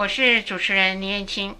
[0.00, 1.54] 我是主持人林燕青，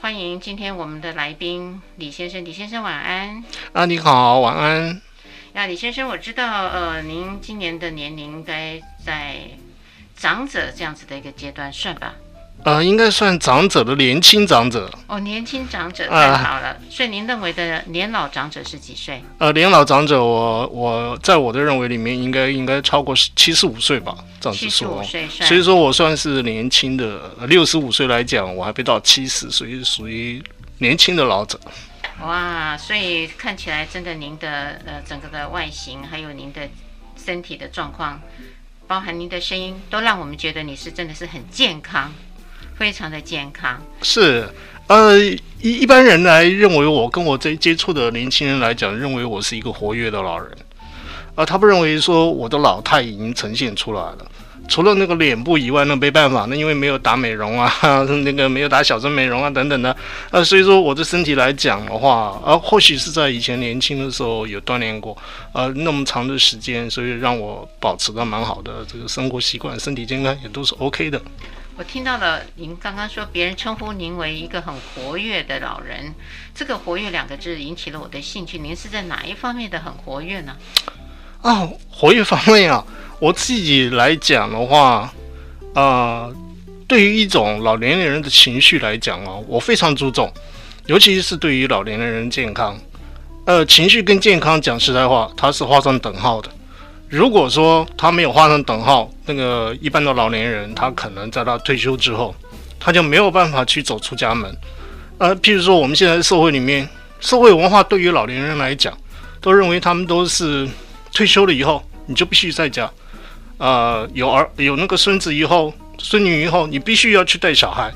[0.00, 2.42] 欢迎今天我们的来宾李先生。
[2.42, 3.44] 李先生晚安。
[3.74, 5.02] 啊，你好，晚安。
[5.52, 9.40] 呀，李先生，我知道，呃，您今年的年龄应该在
[10.16, 12.14] 长者这样子的一个阶段，算吧？
[12.62, 14.90] 呃，应该算长者的年轻长者。
[15.06, 16.68] 哦，年轻长者太好了。
[16.68, 19.22] 呃、所以您认为的年老长者是几岁？
[19.38, 24.70] 呃，年老长者我，我我在我的认为里面应该应该超过七十五岁吧，这样子说。
[24.70, 27.30] 七十五岁，所以说我算是年轻的。
[27.46, 30.42] 六十五岁来讲，我还没到七十，所以属于
[30.78, 31.58] 年轻的老者。
[32.22, 36.68] 哇，所以看起来真的您的呃整个的外形，还有您的
[37.16, 38.20] 身体的状况，
[38.86, 42.12] 包含您的声音，都让我们觉得你是真的是很健康。
[42.80, 44.48] 非常的健康，是，
[44.86, 45.14] 呃，
[45.60, 50.50] 一一般人来认为我跟我这接触的年轻人来讲，认为我是一个活跃的老人，
[51.34, 54.26] 啊、呃，他不认为说我的老态已经呈现出来了，
[54.66, 57.70] 除了那个脸部以外，那没办法，那因为没有打美容啊，
[58.24, 59.94] 那个没有打小针美容啊等等的，
[60.30, 65.14] 呃，所以说我的身体来讲的话，呃，或许是在以前年轻的时候有锻炼过，
[65.52, 71.20] 呃，那么长的时间，所以让我保持的蛮好的这个生活习惯，身体健康也都是 OK 的。
[71.80, 76.14] 我听到了您刚刚说别人称呼您为一个很活跃的老人，
[76.54, 78.58] 这个“活跃”两个字引起了我的兴趣。
[78.58, 80.54] 您是在哪一方面的很活跃呢？
[81.40, 82.84] 啊，活跃方面啊，
[83.18, 85.10] 我自己来讲的话，
[85.72, 86.28] 啊、
[86.86, 90.30] 对于一种老年人的情绪来讲啊，我非常注重，
[90.84, 92.78] 尤其是对于老年人健康，
[93.46, 96.50] 呃，情绪跟健康讲实在话，它是画上等号的。
[97.10, 102.32] 如果说他没有画上等号，那个一般的老年人，他可能在他退休之后，
[102.78, 104.56] 他就没有办法去走出家门。
[105.18, 108.96] 呃，譬如说我们现在社会里面，社会文化对于老年人来讲，
[109.40, 110.68] 都认为他们都是
[111.12, 112.88] 退休了以后，你就必须在家，
[113.58, 117.92] 呃，有儿有那个孙子以后，孙女以后，你必须要去带小孩。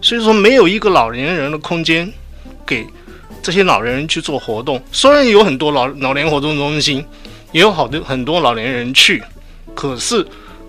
[0.00, 2.10] 所以说，没有一个老年人的空间
[2.64, 2.86] 给
[3.42, 4.82] 这些老年人去做活动。
[4.90, 7.04] 虽然有很多老老年活动中心。
[7.54, 9.22] 也有好多很多老年人去，
[9.76, 10.26] 可是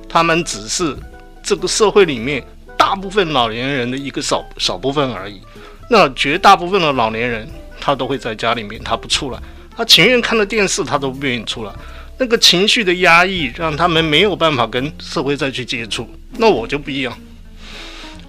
[0.08, 0.96] 他们只是
[1.42, 2.46] 这个社会里面
[2.78, 5.42] 大部分老年人的一个少少部分而已。
[5.90, 7.50] 那绝大部分的老年人，
[7.82, 9.40] 他都会在家里面，他不出来，
[9.76, 11.72] 他情愿看着电视，他都不愿意出来。
[12.20, 16.08] 那个情绪的压抑，让他们没有办法跟社会再去接触。
[16.38, 17.18] 那我就不一样，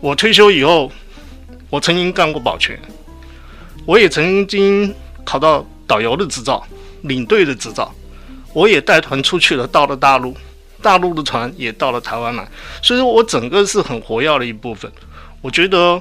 [0.01, 0.91] 我退休以后，
[1.69, 2.81] 我曾经干过保全，
[3.85, 4.95] 我也曾经
[5.27, 6.67] 考到导游的执照、
[7.03, 7.95] 领队的执照。
[8.57, 10.35] 我也带团出去了，到了大陆，
[10.81, 12.49] 大陆的团也到了台湾来，
[12.81, 14.91] 所以说我整个是很活跃的一部分。
[15.43, 16.01] 我觉得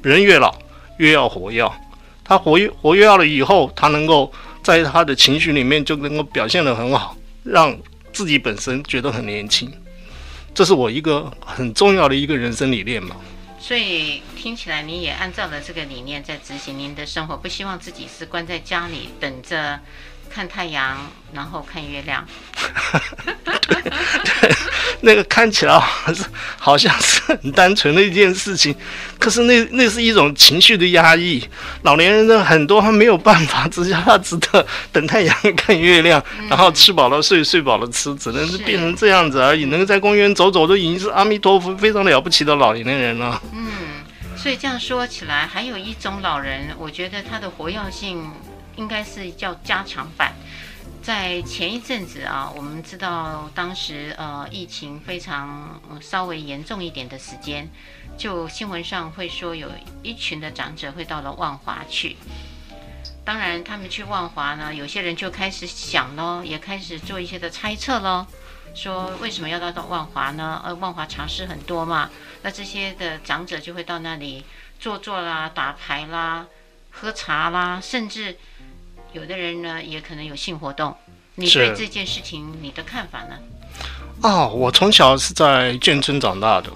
[0.00, 0.58] 人越老
[0.96, 1.70] 越要活跃，
[2.24, 4.32] 他活跃活跃了以后，他能够
[4.62, 7.76] 在他的情绪里面就能够表现得很好，让
[8.10, 9.70] 自己本身觉得很年轻。
[10.54, 13.16] 这是我一个很重要的一个人生理念嘛。
[13.58, 19.78] 所以听起来你也按照了这个理念在执行您的生活，不希望自己是关在家里等着。
[20.32, 20.96] 看太阳，
[21.32, 22.24] 然后看月亮。
[23.66, 24.54] 对，对，
[25.00, 26.24] 那个看起来好像是
[26.58, 28.74] 好像是很单纯的一件事情，
[29.18, 31.42] 可是那那是一种情绪的压抑。
[31.82, 39.64] 老年人的很多他没有办法，只叫他只得等太阳看月亮，嗯、然后吃饱了睡， 睡饱了吃，只能是变成这样子而已。
[39.66, 43.40] 能够在公园走走，都已经是阿弥陀佛非常了不起的老年人了。
[43.52, 43.68] 嗯，
[44.36, 48.30] 所以这样说起来，还有一种老人，我觉得他的活跃性。
[48.76, 50.32] 应该是叫加强版。
[51.02, 57.66] 在前一阵子啊，我们知道当时呃疫情非常稍微严重一点的时间，
[58.18, 59.70] 就新闻上会说有
[60.02, 62.18] 一群的长者会到了万华去。
[63.24, 68.26] 当然，他们去万华呢，有些人就开始想喽，也开始做一些的猜测喽，
[68.74, 70.60] 说为什么要到到万华呢？
[70.66, 72.10] 呃，万华茶室很多嘛，
[72.42, 74.44] 那这些的长者就会到那里
[74.78, 76.46] 坐坐啦、打牌啦、
[76.90, 78.36] 喝茶啦，甚至。
[79.12, 80.94] 有的人呢，也可能有性活动。
[81.34, 83.36] 你对这件事情，你的看法呢？
[84.22, 86.68] 哦，我从小是在眷村长大的。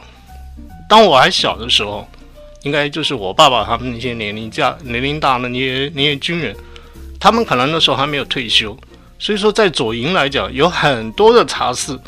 [0.89, 2.09] 当我还小的时候，
[2.63, 6.57] 应该就是我爸爸他们那些年龄大、年龄大的那些那些军人，
[7.21, 8.77] 他们可能那时候还没有退休。
[9.19, 11.99] 所以说，在左营来讲，有很多的茶室。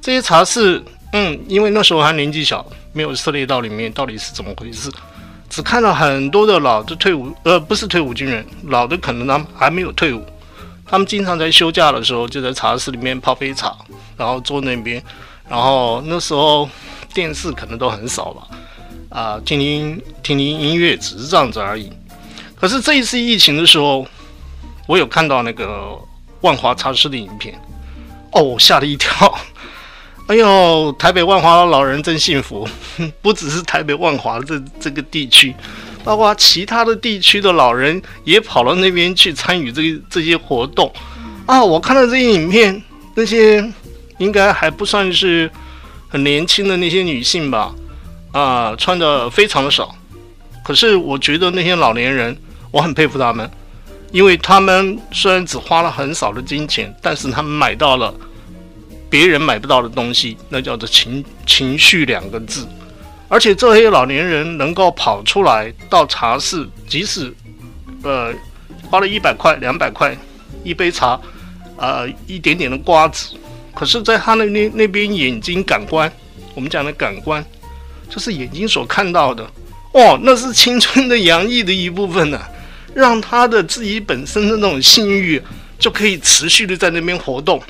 [0.00, 0.82] 这些茶室，
[1.12, 4.90] 嗯，因为那时候还年纪小，没有涉猎到里面到底是怎么回事。
[5.54, 10.20] 只看到很多的老的退伍，呃，不是退伍军人，老的可能他们还没有退伍，
[10.84, 13.72] 他们经常在休假的时候就在茶室里面泡杯茶，
[14.16, 15.00] 然后坐那边，
[15.48, 16.68] 然后那时候
[17.12, 18.48] 电视可能都很少吧，
[19.10, 21.88] 啊、听听听听音乐，只是这样子而已。
[22.56, 24.04] 可是这一次疫情的时候，
[24.88, 25.96] 我有看到那个
[26.40, 27.56] 万华茶室的影片，
[28.32, 29.32] 哦，吓了一跳，
[30.26, 32.66] 哎呦，台北万华的老人真幸福，
[33.20, 35.54] 不只是台北万华这这个地区，
[36.02, 40.90] 包括其他的地区的老人也跑到那边去参与这这些活动
[41.44, 41.62] 啊！
[41.62, 42.82] 我看到这些影片，
[43.14, 43.62] 那些
[44.16, 45.50] 应该还不算是
[46.08, 47.74] 很年轻的那些女性吧？
[48.32, 49.94] 啊，穿的非常的少，
[50.64, 52.34] 可是我觉得那些老年人，
[52.70, 53.48] 我很佩服他们，
[54.10, 58.14] 因为他们虽然只花了很少的金钱，但是他们买到了。
[59.14, 62.66] 别人买不到的东西，那叫做情情绪两个字。
[63.28, 67.32] 而且这些老年人能够跑出来到茶室，即使
[68.02, 68.34] 呃
[68.90, 70.16] 花了一百块、两百块
[70.64, 71.16] 一杯茶，
[71.76, 73.36] 呃一点点的瓜子，
[73.72, 76.12] 可是在他那那那边眼睛感官，
[76.56, 77.44] 我们讲的感官，
[78.10, 79.48] 就是眼睛所看到的，
[79.92, 82.40] 哦，那是青春的洋溢的一部分呢、
[82.92, 85.40] 让他的自己本身的那种性欲
[85.78, 87.62] 就可以持续的在那边活动。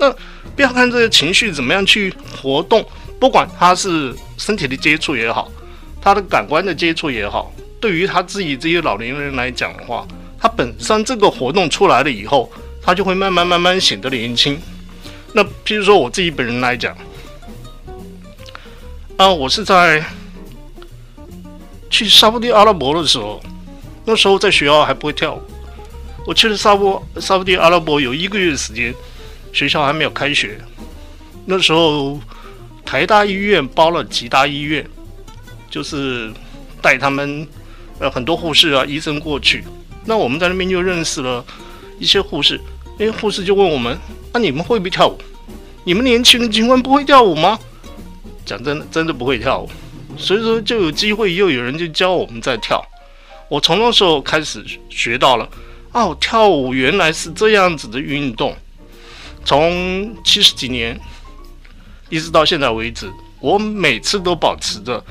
[0.00, 0.10] 那
[0.56, 2.12] 不要看这个情绪怎么样去
[2.42, 2.82] 活动，
[3.20, 5.52] 不管他是身体的接触也好，
[6.00, 10.08] 他的感官的接触也好，对于他自己这些老年人来讲的话，
[10.40, 12.50] 他本身这个活动出来了以后，
[12.82, 14.58] 他就会慢慢慢慢显得年轻。
[15.34, 16.96] 那譬如说我自己本人来讲，
[19.18, 20.02] 啊，我是在
[21.90, 23.38] 去沙乌地阿拉伯的时候，
[24.06, 25.42] 那时候在学校还不会跳舞，
[26.26, 28.94] 我去了沙乌沙乌地阿拉伯有一个月的时间。
[29.52, 30.58] 学校还没有开学，
[31.46, 32.18] 那时候
[32.84, 34.84] 台大医院包了吉大医院，
[35.68, 36.30] 就是
[36.80, 37.46] 带他们
[37.98, 39.64] 呃很多护士啊医生过去。
[40.04, 41.44] 那我们在那边就认识了
[41.98, 42.60] 一些护士，
[42.98, 43.98] 那些护士就问我们：
[44.32, 45.18] 啊，你们会不会跳舞？
[45.84, 47.58] 你们年轻的军官不会跳舞吗？
[48.46, 49.68] 讲真的，真的不会跳舞。
[50.16, 52.82] 所以说就有机会，又有人就教我们在跳。
[53.48, 55.48] 我从那时候开始学到了，
[55.92, 58.56] 哦，跳舞原来是这样子的运动。
[59.44, 60.98] 从七十几年
[62.08, 63.10] 一直到现在为止，
[63.40, 65.02] 我每次都保持着，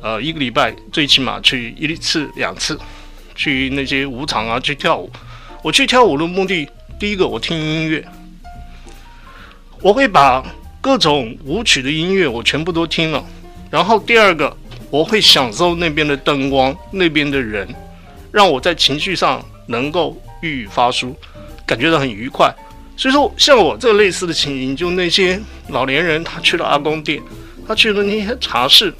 [0.00, 2.78] 呃，一个礼拜最起码去一次两次，
[3.34, 5.10] 去那些舞场啊去跳舞。
[5.62, 6.68] 我去跳舞的目的，
[6.98, 8.04] 第一个我听音乐，
[9.80, 10.44] 我会把
[10.80, 13.24] 各种舞曲的音乐我全部都听了。
[13.70, 14.56] 然后第二个，
[14.90, 17.68] 我会享受那边的灯光，那边的人，
[18.30, 21.12] 让我在情绪上能够郁郁发抒，
[21.66, 22.54] 感觉到很愉快。
[22.96, 25.38] 所以说，像我这类似的情形，就那些
[25.68, 27.22] 老年人，他去了阿公店，
[27.68, 28.92] 他去了那些茶室，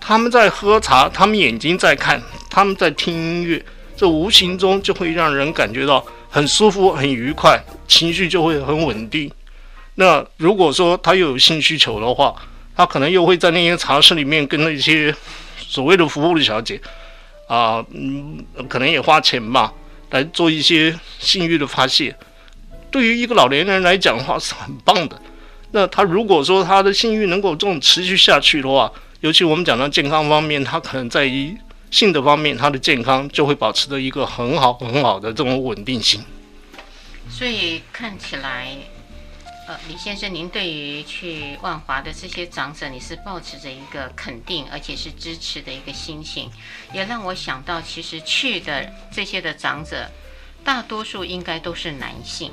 [0.00, 3.62] 他们在喝茶，他们眼睛在看，他们在听音乐，
[3.94, 9.30] 这无形中就会让人感觉到很舒服、很愉快，情绪就会很稳定。
[9.96, 12.34] 那如果说他又有性需求的话，
[12.74, 15.14] 他可能又会在那些茶室里面跟那些
[15.58, 16.80] 所谓的服务的小姐
[17.48, 19.72] 啊，嗯，可能也花钱吧，
[20.10, 22.16] 来做一些性欲的发泄。
[22.96, 25.20] 对于一个老年人来讲的话是很棒的。
[25.72, 28.90] 那他如果说他的性欲能够这种持续下去的话，
[29.20, 31.54] 尤其我们讲到健康方面，他可能在于
[31.90, 36.24] 性的方面，他的健康就会保持着一个很好很好的这种稳定性。
[37.28, 38.74] 所以看起来，
[39.68, 46.50] 呃，李先生，您对于去万华的这些长者，你是抱持着一个肯定而且是支持的一个心情，
[46.94, 50.10] 也让我想到，其实去的这些的长者，
[50.64, 52.50] 大多数应该都是男性。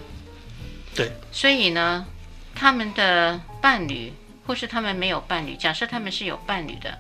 [0.96, 2.06] 对，所以呢，
[2.54, 4.14] 他们的伴侣，
[4.46, 7.00] 或是他们没有伴侣，假设他们是有伴侣的，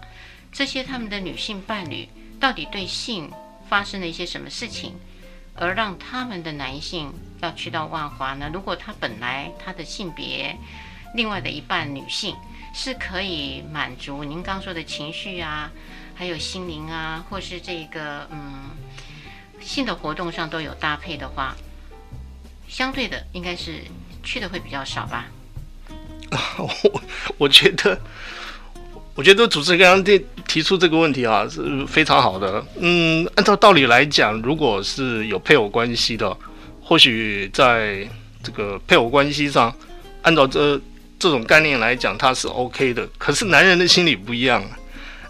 [0.51, 2.09] 这些他们的女性伴侣，
[2.39, 3.31] 到底对性
[3.69, 4.95] 发生了一些什么事情，
[5.55, 8.49] 而让他们的男性要去到万华呢？
[8.51, 10.57] 如果他本来他的性别，
[11.13, 12.35] 另外的一半女性
[12.73, 15.71] 是可以满足您刚说的情绪啊，
[16.15, 18.71] 还有心灵啊，或是这个嗯
[19.61, 21.55] 性的活动上都有搭配的话。
[22.73, 23.75] 相对的，应该是
[24.23, 25.27] 去的会比较少吧。
[26.57, 27.01] 我
[27.37, 28.01] 我觉得，
[29.13, 32.65] 我觉得主持人刚刚提提出这个问题啊，是非常好的。
[32.79, 36.35] 嗯，按照道理来讲，如果是有配偶关系的，
[36.81, 38.07] 或许在
[38.41, 39.71] 这个配偶关系上，
[40.23, 40.75] 按照这
[41.19, 43.07] 这种概念来讲，他是 OK 的。
[43.19, 44.63] 可是男人的心理不一样，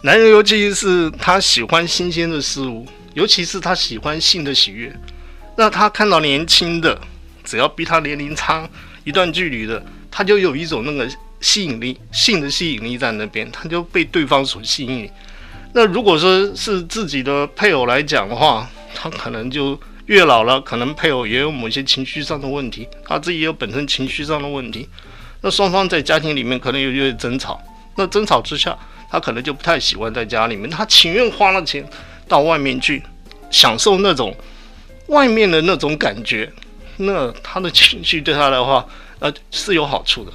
[0.04, 4.98] 男人尤其是他喜欢新鲜的事物，尤其是他喜欢性的喜悦，
[5.58, 6.98] 那他看到年轻的。
[7.44, 8.70] 只要比他年龄差
[9.04, 11.10] 一段距离的，他就有一种那个
[11.42, 15.10] 吸引力，性的吸引力在那边，他就被对方所吸引。
[15.74, 24.88] 那如果说是自己的配偶来讲的话，他可能就越老了，可能配偶也有某些情绪上的问题，他自己也有本身情绪上的问题。
[25.42, 27.62] 那双方在家庭里面可能有有争吵，
[27.98, 28.78] 那争吵之下，
[29.10, 31.84] 他可能就不太喜欢在家里面，他情愿花了钱
[32.28, 33.02] 到外面去
[33.50, 34.34] 享受那种
[35.08, 36.50] 外面的那种感觉。
[36.98, 38.88] 那他的情绪对他的话，
[39.20, 40.32] 呃，是有好处的。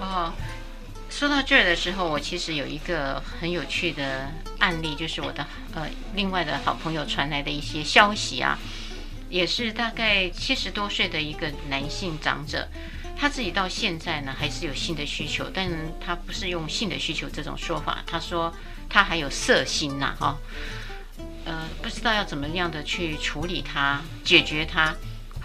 [0.00, 0.32] 哦，
[1.10, 8.58] 说到这儿的时候，我其实有一个很有趣的案例，就是我的呃另外的好朋友传来的一些消息啊，
[9.28, 12.68] 也是大概七十多岁的一个男性长者，
[13.18, 15.68] 他自己到现在呢还是有性的需求，但
[16.00, 18.54] 他不是用性的需求这种说法，他说
[18.88, 20.36] 他还有色心呐、啊，哈、哦，
[21.46, 24.94] 呃，不知道要怎么样的去处理他，解决他。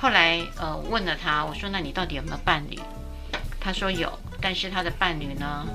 [0.04, 2.78] 后来呃问了他，我说那你到底有没有伴侣？
[3.58, 4.12] 他说有。
[4.42, 5.66] 但是他的伴侣呢，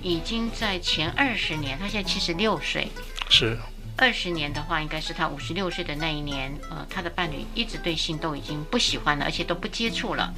[0.00, 2.86] 已经在前二十年，他现在七十六岁，
[3.28, 3.58] 是
[3.96, 10.32] 二十年的话，应该是他五十六岁的那一年，呃，他的伴侣一直对性都已经不喜欢了，而且都不接触了。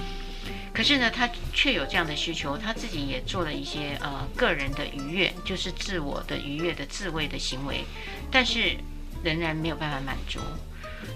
[0.72, 7.84] 可是呢，他却有这样的需求，他自己也做了一些呃个人的愉悦，就是自我的愉悦的自慰的行为，
[8.30, 8.74] 但是
[9.22, 10.40] 仍然没有办法满足。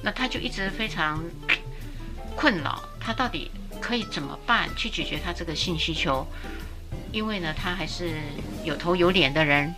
[0.03, 1.25] 那他就一直非常
[2.39, 6.25] 困扰，他到底可以怎么办去解决他这个性需求？
[7.11, 8.15] 因为呢，他还是
[8.63, 9.75] 有头有脸的人，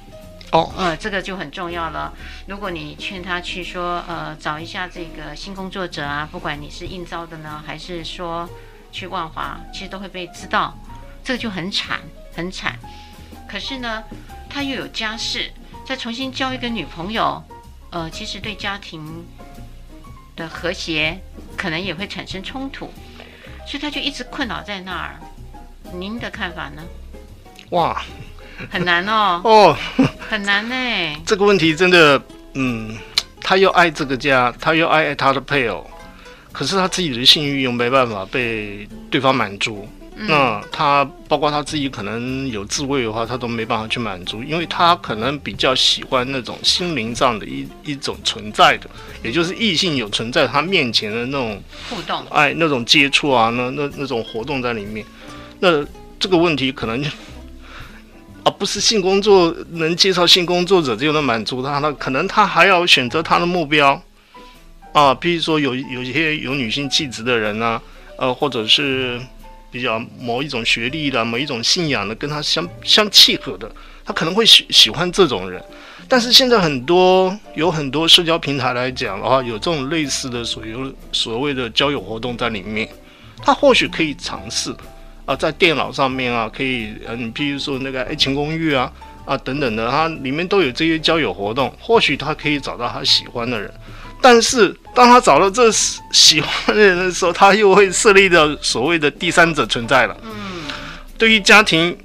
[0.52, 2.12] 哦，呃，这个就很重要了。
[2.46, 8.46] 如果你劝他去说，呃，找一下这个新工作者啊，不管你是应招的呢，还是说
[8.92, 10.76] 去万华，其实都会被知道，
[11.24, 11.98] 这个就很惨，
[12.36, 12.78] 很惨。
[13.48, 14.04] 可是呢，
[14.50, 15.50] 他又有家室，
[15.86, 17.42] 再重新交一个女朋友，
[17.90, 19.24] 呃，其实对家庭
[20.36, 21.18] 的和谐
[21.60, 22.90] 可能也会产生冲突，
[23.66, 25.20] 所以他就一直困扰在那儿。
[25.92, 26.82] 您的看法呢？
[27.68, 28.02] 哇，
[28.70, 29.76] 很难哦， 哦，
[30.18, 30.74] 很难呢。
[31.26, 32.22] 这个问题真的，
[32.54, 32.96] 嗯，
[33.42, 35.86] 他又爱这个家，他又爱他的配偶，
[36.50, 39.86] 可是他自己的性欲又没办法被对方满足。
[40.20, 48.90] 嗯、那他包括他自己可能有自慰的话，他都没办法去满足，因为他可能比较喜欢那种心灵上的一一种存在的，
[49.24, 55.04] 也就是异性有存在他面前的那种互动，哎，那种接触啊，那那那种活动在里面。
[55.58, 55.84] 那
[56.18, 57.04] 这个问题可能。
[58.42, 64.02] 啊不是性工作能介绍性工作者就能满足他，那可能他还要选择他的目标
[64.94, 67.82] 啊，比如说有有一些有女性气质的人呢、啊，
[68.16, 69.20] 呃，或者是
[69.70, 73.70] 比较某一种学历的、某一种信仰的，跟他相相契合的，
[74.04, 75.62] 他可能会喜喜欢这种人。
[76.08, 82.88] 但是现在很多有很多社交平台来讲的话，有这种类似的所有所谓的交友活动在里面，
[83.44, 84.74] 他或许可以尝试。
[85.26, 88.90] 啊，在电脑上面啊，可以，嗯、比，如说那个爱情公寓啊，
[89.24, 93.72] 啊等等的，它里面都有这些交友活动，或许他可以找到他喜欢的人。
[94.20, 95.70] 但是当他找到这
[96.12, 100.16] 喜欢的人的时候，他又会设立的所谓的第三者存在了。
[100.22, 100.64] 嗯，
[101.16, 101.96] 对于家庭，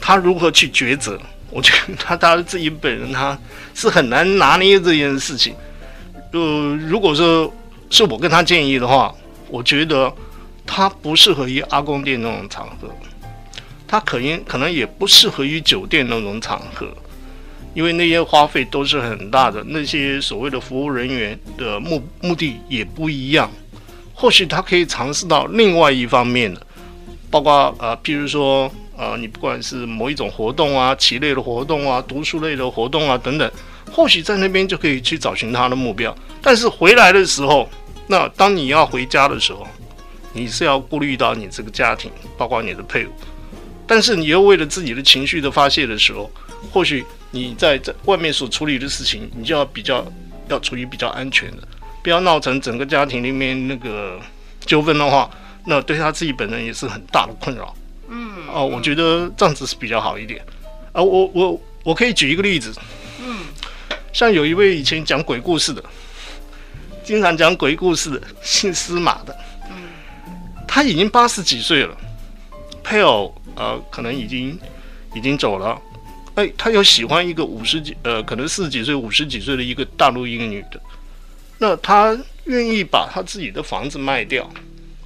[0.00, 1.18] 他如何去抉择？
[1.50, 3.38] 我觉得他他自己本人他
[3.74, 5.54] 是很难拿捏这件事情。
[6.32, 7.52] 呃，如果说
[7.90, 9.14] 是我跟他建议的话，
[9.48, 10.12] 我觉得。
[10.66, 12.88] 他不适合于阿公店那种场合，
[13.86, 16.88] 他可能可能也不适合于酒店那种场合，
[17.74, 23.50] 因为那些花费都是很大的，那些所谓的服务人员的目目的也不一样。
[24.14, 26.66] 或许他可以尝试到另外一方面的，
[27.30, 33.50] 包括呃，譬如说呃，你不管是某一种活动啊，棋类的活动啊，读书类的活动啊等等，
[33.92, 36.16] 或许在那边就可以去找寻他的目标。
[36.40, 37.68] 但是回来的时候，
[38.06, 39.66] 那当你要回家的时候。
[40.36, 43.10] 你是要顾虑到你这个家庭，包括你的配偶，
[43.86, 46.28] 但是你又为了自己的情绪的发泄的时候，
[46.72, 47.04] 或许
[47.34, 50.06] 你在这外面所处理的事情，你就要比较
[50.48, 51.66] 要处于比较安全的，
[52.00, 54.20] 不要闹成整个家庭里面那个
[54.64, 55.28] 纠纷的话，
[55.66, 57.74] 那对他自己本人也是很大的困扰。
[58.08, 60.40] 嗯，哦，我觉得这样子是比较好一点。
[60.92, 62.72] 啊，我我我可以举一个例子。
[63.20, 63.40] 嗯，
[64.12, 65.82] 像有一位以前讲鬼故事的，
[67.02, 69.36] 经常讲鬼故事的，姓司马的。
[69.68, 69.74] 嗯
[70.68, 71.96] 他已经八十几岁了，
[72.82, 74.58] 配偶呃可能已经
[75.14, 75.80] 已经走了，
[76.34, 80.80] 哎，他又喜欢一个五十几呃可能四十几岁五十几岁的一个大陆一个女的，
[81.58, 84.50] 那他愿意把他自己的房子卖掉，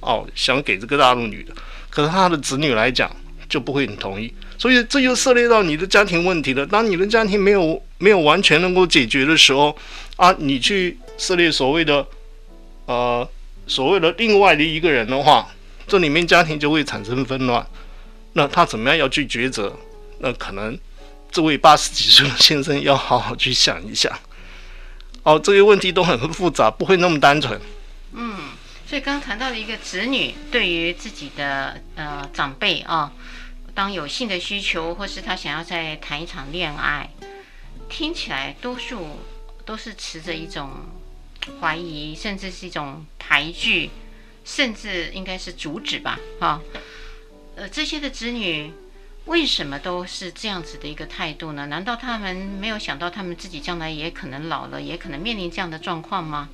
[0.01, 1.53] 哦，想给这个大陆女的，
[1.89, 3.09] 可是他的子女来讲
[3.47, 6.65] 就不会很同意，所以这就涉猎到你的家庭问题了。
[6.65, 9.75] 当你的家庭没有没有完全能够解决的时候，
[10.15, 12.05] 啊，你去涉猎所谓的
[12.85, 13.27] 呃
[13.67, 15.47] 所谓的另外的一个人的话。
[15.87, 17.65] 这里面家庭就会产生纷乱，
[18.33, 19.75] 那他怎么样要去抉择？
[20.19, 20.77] 那可能
[21.31, 24.11] 这位八十几岁的先生要好好去想一想。
[25.23, 27.59] 哦，这些问题都很复杂，不会那么单纯。
[28.13, 28.51] 嗯，
[28.87, 33.11] 所以刚谈到的一个子女对于自己的呃长辈啊、
[33.73, 37.09] 当有性的需求，或是他想要再谈一场恋爱，
[37.89, 39.19] 听起来多数
[39.65, 40.71] 都是持着一种
[41.61, 43.89] 怀疑，甚至是一种排拒。
[44.45, 46.59] 甚至应该是阻止吧，哈，
[47.55, 48.71] 呃，这些的子女
[49.29, 51.67] 为什么都是这样子的一个态度呢？
[51.67, 56.49] 难道他们没有想到他们自己将来也可能老了，也可能面临这样的状况吗？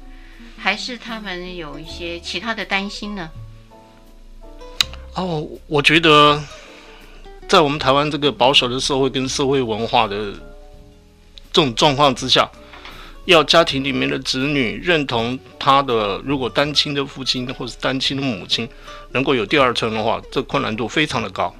[0.57, 3.29] 还是他们有一些其他的担心呢？
[5.13, 6.43] 哦，我觉得
[7.47, 10.33] 在我们台湾这个保守的社会跟社会文化的
[11.53, 12.45] 这种状况之下，
[13.23, 18.67] 要家庭里面的子女认同他的，如果单亲的父亲或是单亲的母亲
[19.13, 21.55] 能够有第二春的话，这困难度非常的高。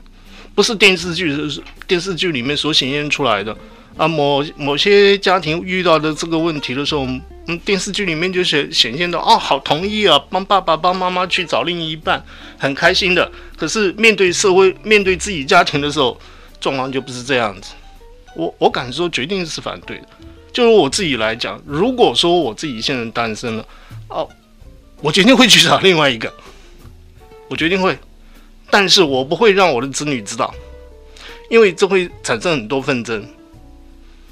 [0.55, 3.55] 不是电视剧，是电视剧里面所显现出来的
[3.97, 4.07] 啊。
[4.07, 7.05] 某某些家庭遇到的这个问题的时候，
[7.47, 12.23] 嗯，电视剧里面就显显现到哦，好同意啊，帮爸爸帮妈妈去找另一半，
[12.57, 13.29] 很开心的。
[13.57, 16.17] 可是面对社会，面对自己家庭的时候，
[16.61, 17.73] 状况就不是这样子。
[18.33, 20.07] 我我敢说，决定是反对的。
[20.53, 23.67] 就是我自己来讲，如果说我自己现在单身了，
[24.07, 24.27] 哦，
[25.01, 26.33] 我决定会去找另外一个，
[27.49, 27.97] 我决定会。
[28.77, 30.53] 但是我不会让我的子女知道，
[31.49, 33.25] 因为这会产生很多纷争，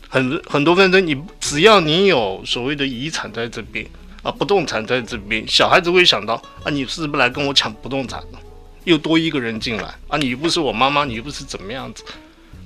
[0.09, 1.07] 很很多纷争。
[1.07, 3.85] 你只要你有所谓的遗产在这边
[4.21, 8.39] 啊，不动产在这边，小孩子会想到啊，你是不是来跟我抢不动产了？
[8.83, 12.03] 又多一个人进来啊，你又不是我妈妈，你又不是怎么样子？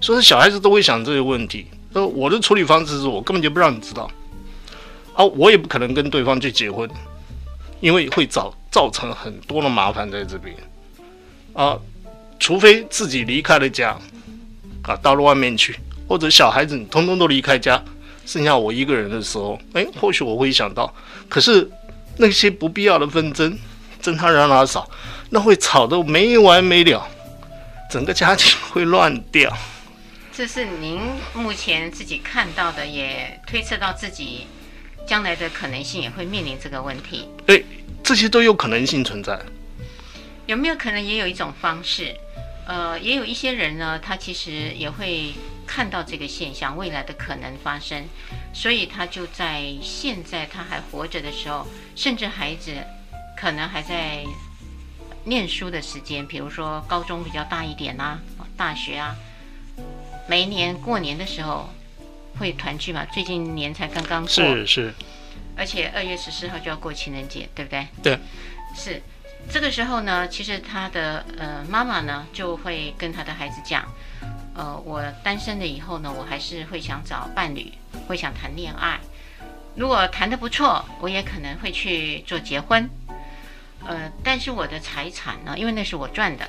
[0.02, 1.68] 所以小孩子都会想这些问题。
[1.92, 4.10] 那我的处理方式是我根本就不让你知道，
[5.14, 6.90] 啊，我也不可能跟对方去结婚，
[7.82, 10.58] 因为会造造成很多的麻烦在这边。
[11.58, 11.76] 啊，
[12.40, 13.98] 除非自己离开了家，
[14.84, 15.76] 啊，到了外面去，
[16.08, 17.84] 或者小孩子你通通都离开家，
[18.28, 20.94] 剩下我一个人的时候，哎，或许我会想到，
[21.28, 21.68] 可是
[22.18, 23.58] 那些不必要的纷争，
[24.00, 24.88] 争他让他少，
[25.32, 27.08] 那会吵得没完没了，
[27.90, 29.52] 整个家庭 会乱掉。
[30.32, 31.02] 这是您
[31.34, 34.46] 目前自己看到的，也推测到自己
[35.08, 37.28] 将来的可能性也会面临这个问题。
[37.48, 37.60] 哎，
[38.04, 39.40] 这些都有可能性存在。
[40.48, 42.16] 有没有可能也有一种方式，
[42.66, 45.34] 呃，也有一些人呢，他其实也会
[45.68, 48.06] 看到这个现象未来的可能发生，
[48.54, 52.72] 所以他就在现在他还活着的时候，甚至孩子
[53.36, 54.24] 可能还在
[55.26, 58.22] 念书的时间，比如说高中比较大一点啊，
[58.56, 59.18] 大学啊，
[60.30, 61.70] 每一年过年的时候
[62.40, 64.94] 会团聚嘛，最近年才刚刚过，是是，
[65.58, 67.86] 而且二月十四号就要过情人节，对不对？
[68.02, 68.18] 对，
[68.74, 69.02] 是。
[69.50, 73.86] 这个时候呢，其实他的呃妈妈呢就会跟他的孩子讲，
[74.54, 77.74] 呃，我单身了以后呢，我还是会想找伴侣，
[78.08, 79.00] 会想谈恋爱。
[79.76, 82.90] 如果谈得不错，我也可能会去做结婚。
[83.86, 86.46] 呃，但是我的财产呢，因为那是我赚的，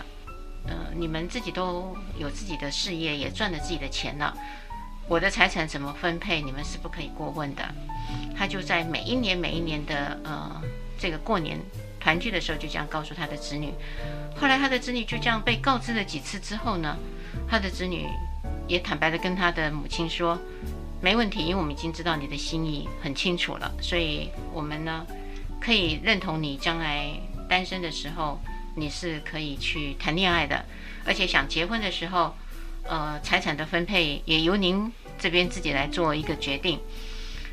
[0.67, 4.37] 呃，你们自己都有自己的事业，也赚了自己的钱了，
[5.09, 7.63] 我的财产怎么分配，你们是不可以过问的。
[8.37, 10.61] 他就在每一年每一年的呃
[10.99, 11.59] 这个过年。
[12.01, 13.73] 团聚的时候就这样告诉他的子女，
[14.37, 16.97] 后来他的子女就这样被告知了几次之后呢，
[17.49, 18.07] 他的子女
[18.67, 20.39] 也坦白的跟他的母亲说，
[21.01, 25.07] 没问题，因为我们已经知道你的心意很清楚了，所以我们呢
[25.61, 27.11] 可以认同你将来
[27.49, 28.41] 单身的时候
[28.75, 30.65] 你是可以去谈恋爱的，
[31.05, 32.35] 而且想结婚的时候，
[32.85, 36.79] 呃，财产的分配也由您这边自己来做一个决定。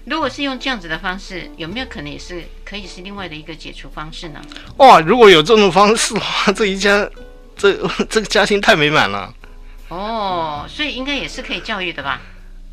[0.05, 4.39] 如果是用这样子的方式，有没有可能也是可以是另外的一个解除方式呢？
[4.77, 7.09] 哇，如果有这种方式的话，这一家
[7.57, 7.73] 这
[8.07, 9.33] 这个家庭太美满了。
[9.89, 12.21] 哦，所以应该也是可以教育的吧？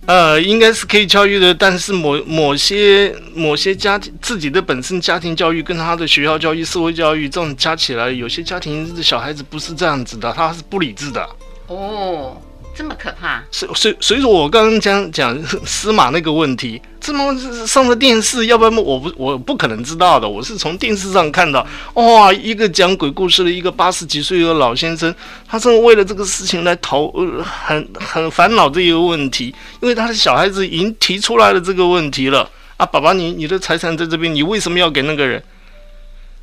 [0.05, 11.27] 呃，应该是可以教育的，但是某某些某些家庭自己的本身家庭教育跟他的学校教育、社会教育这种加起来，有些家庭的小孩子不是这样子的，他是不理智的。
[11.69, 12.37] 哦。
[12.75, 13.43] 这么可怕？
[13.51, 20.27] 所所所以说，我刚刚讲讲司马那个问题，这么上了电视，要不然我不我不可能知道的。
[20.27, 25.15] 我是从电视上看到，哇，一个讲鬼故事的一个八十几岁的老先生，
[25.47, 35.43] 他正为了这个事情来讨，呃，很很烦恼这一个问题，因为他的小孩子已经提出来了这个问题了啊，爸爸，你你的财产在这边，你为什么要给那个人？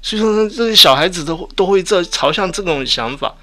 [0.01, 3.33] 所以说，这些小孩子都都会这朝向这种想法。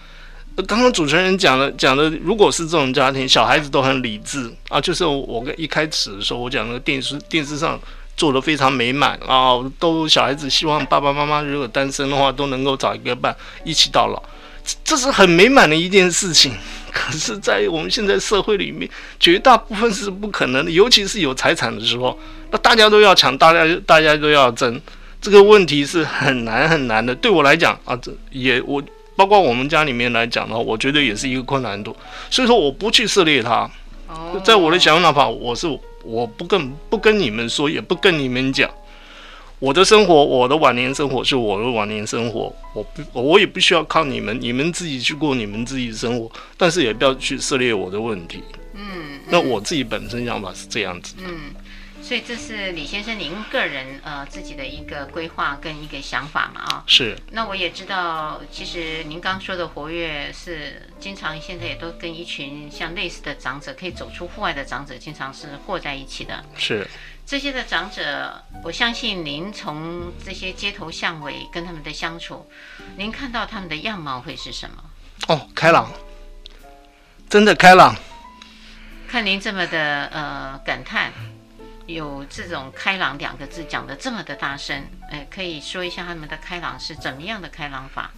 [0.62, 7.79] 刚刚主持人讲的讲的，如果是这种家庭，小孩子都很理智啊，就是我跟一开始的时候我讲那个电视电视上
[8.16, 14.23] 做的非常美满啊，都小孩子希望爸爸妈妈如果单身的话都能够找一个伴一起到老，
[14.83, 16.55] 这是很美满的一件事情。
[16.90, 18.88] 可是，在我们现在社会里面，
[19.21, 22.19] 绝大部分是不可能的，尤其是有财产的时候，
[22.51, 24.81] 那大家都要抢，大家大家都要争，
[25.21, 27.14] 这个问题是很难很难的。
[27.14, 28.83] 对我来讲啊，这也我。
[29.16, 31.96] 包括我们家里面来讲的话，我觉得也是一个困难度，
[32.31, 33.68] 所以说我不去涉猎它。
[34.44, 35.66] 在我的想法，我是
[36.05, 38.70] 我不跟不跟你们说，也不跟你们讲。
[39.59, 48.42] 我的生活，我的晚年生活是我的晚年生活，我不，我也不需要靠你们，你们自己去过你们自己的生活，但是也不要去涉猎我的问题。
[48.74, 51.14] 嗯，嗯，那我自己本身想法是这样子。
[51.18, 51.55] 嗯，
[52.07, 56.85] 所以这是李先生您个人呃自己的一个规划跟一个想法嘛啊？
[56.87, 57.19] 是。
[57.33, 66.45] 那我也知道，其实您刚说的活跃是经常现在也都跟一群像类似的长者，可以走出户外的长者，经常是和在一起的。
[66.57, 66.87] 是。
[67.27, 72.49] 这些的长者，我相信您从这些街头巷尾跟他们的相处，
[72.97, 74.85] 您看到他们的样貌会是什么？
[75.27, 75.90] 哦，开朗，
[77.29, 77.97] 真的开朗。
[79.09, 81.12] 看您这么的呃感叹，
[81.87, 88.11] 有这种开朗两个字讲得这么的大声，哎，可以说一下他们的开朗是怎么样的开朗法？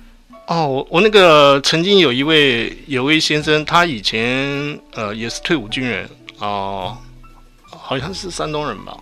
[0.47, 6.97] 哦，我我那个曾经有一位有位先生，他以前呃也是退伍军人哦。
[7.71, 8.97] 好像是山东人吧，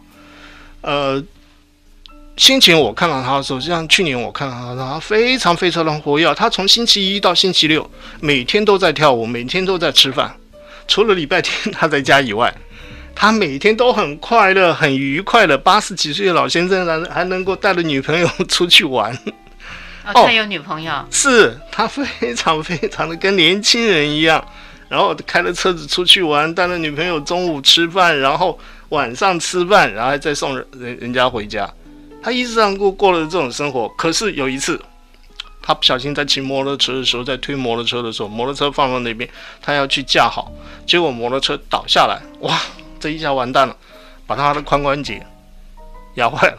[0.80, 1.22] 呃，
[2.36, 6.32] 先前我看到他的时候，像去年我看到他，他非常非常的活跃。
[6.34, 7.88] 他从星期一到星期六，
[8.20, 10.36] 每天都在跳舞，每天都在吃饭。
[10.86, 12.52] 除了礼拜天他在家以外，
[13.16, 15.56] 他每天都很快乐、很愉快的。
[15.58, 19.12] 八十几岁的老先生还还能够带着女朋友出去玩。
[20.04, 20.92] 哦，他有女朋友？
[20.92, 24.46] 哦，是他非常非常的跟年轻人一样。
[24.88, 28.56] 然后开着车子出去玩，带着女朋友中午吃饭，然后
[28.90, 31.68] 晚上吃饭，然后再送人人人家回家。
[32.22, 33.88] 他一直这样过过了这种生活。
[33.98, 34.80] 可是有一次，
[35.60, 39.28] 他不小心在骑摩托车的时候，在推摩托车的时候，摩托车放到那边，
[39.60, 40.52] 他要去架好，
[40.86, 42.56] 结果摩托车倒下来，哇，
[42.98, 43.76] 这一下完蛋了，
[44.26, 45.24] 把他的髋关节
[46.14, 46.58] 压坏了。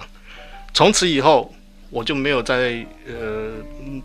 [0.74, 1.54] 从此以后，
[1.90, 3.52] 我就没有在呃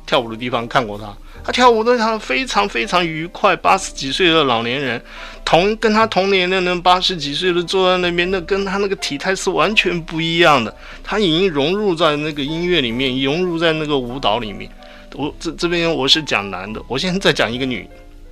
[0.06, 1.14] 跳舞的地方看过他。
[1.44, 5.02] 他跳舞都跳得非常非常愉快，八十几岁的老年人，
[5.44, 10.72] 同跟他同年龄的人八十几岁的坐在那边，那跟他那个体态是完全不一样的。
[11.02, 14.70] 他已经融入在那个音乐里面，融入在那个舞蹈里面。
[15.14, 17.90] 我这这边我是讲男的，我现在再讲一个女，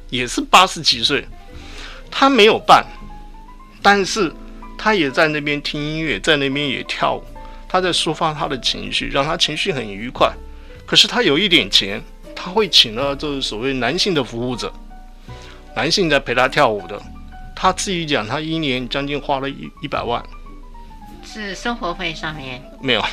[0.09, 1.27] 也是八十几岁，
[2.13, 2.87] 他没有伴，
[3.83, 4.33] 但是
[4.77, 7.25] 他也在那边听音乐，在那边也跳舞，
[7.69, 10.33] 他在抒发他的情绪，让他情绪很愉快。
[10.87, 12.03] 可是他有一点钱。
[12.43, 14.73] 他会请了就是所谓男性的服务者，
[15.77, 16.99] 男性在陪他跳舞的。
[17.55, 20.25] 他自己讲，他一年将近花了一一百万，
[21.23, 23.05] 是生活费上面没有，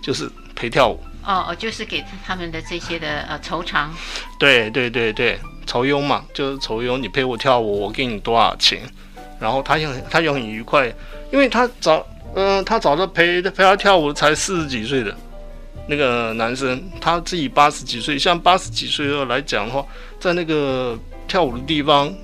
[0.00, 1.02] 就是陪跳舞。
[1.24, 3.92] 哦哦，就是给他们的这些的呃酬偿。
[4.38, 5.36] 对对对对，
[5.66, 6.96] 酬庸嘛，就是酬庸。
[6.98, 8.88] 你陪我跳舞，我给你多少钱？
[9.42, 10.86] 然后他也很他也很愉快，
[11.32, 15.14] 因为他找嗯、他找着陪陪他跳舞才四十几岁的。
[15.88, 19.84] 那个男生他自己八十几岁，像八十几岁的来讲的话，
[20.20, 22.14] 在那个跳舞的地方，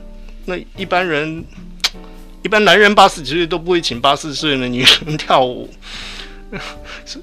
[0.47, 1.45] 那一般人，
[2.43, 5.69] 一般男人八十几岁都不会请八十岁的女人跳舞，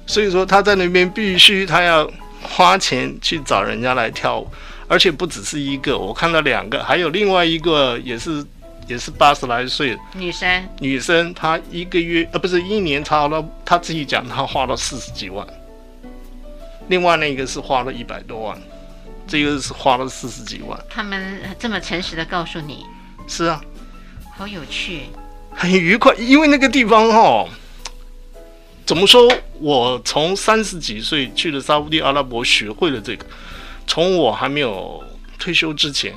[0.06, 2.08] 所以说他在那边必须他要
[2.42, 4.46] 花钱去找人家来跳舞，
[4.86, 8.44] 而且不只是一个，我看到两个，还有另外一个也是
[8.86, 15.46] 也是八十来岁女生，女生她一个月呃不是一年差了，她自己讲她花了四十几万。
[16.88, 18.60] 另外那个是花了一百多万，
[19.26, 20.78] 这个是花了四十几万。
[20.88, 22.84] 他们这么诚实的告诉你，
[23.26, 23.60] 是啊，
[24.36, 25.02] 好有趣，
[25.50, 26.14] 很愉快。
[26.14, 27.48] 因为那个地方哈、哦，
[28.84, 29.28] 怎么说？
[29.58, 33.26] 我从三十几岁去了沙乌地阿拉伯，学会了这个。
[33.86, 35.02] 从我还没有
[35.38, 36.14] 退休之前，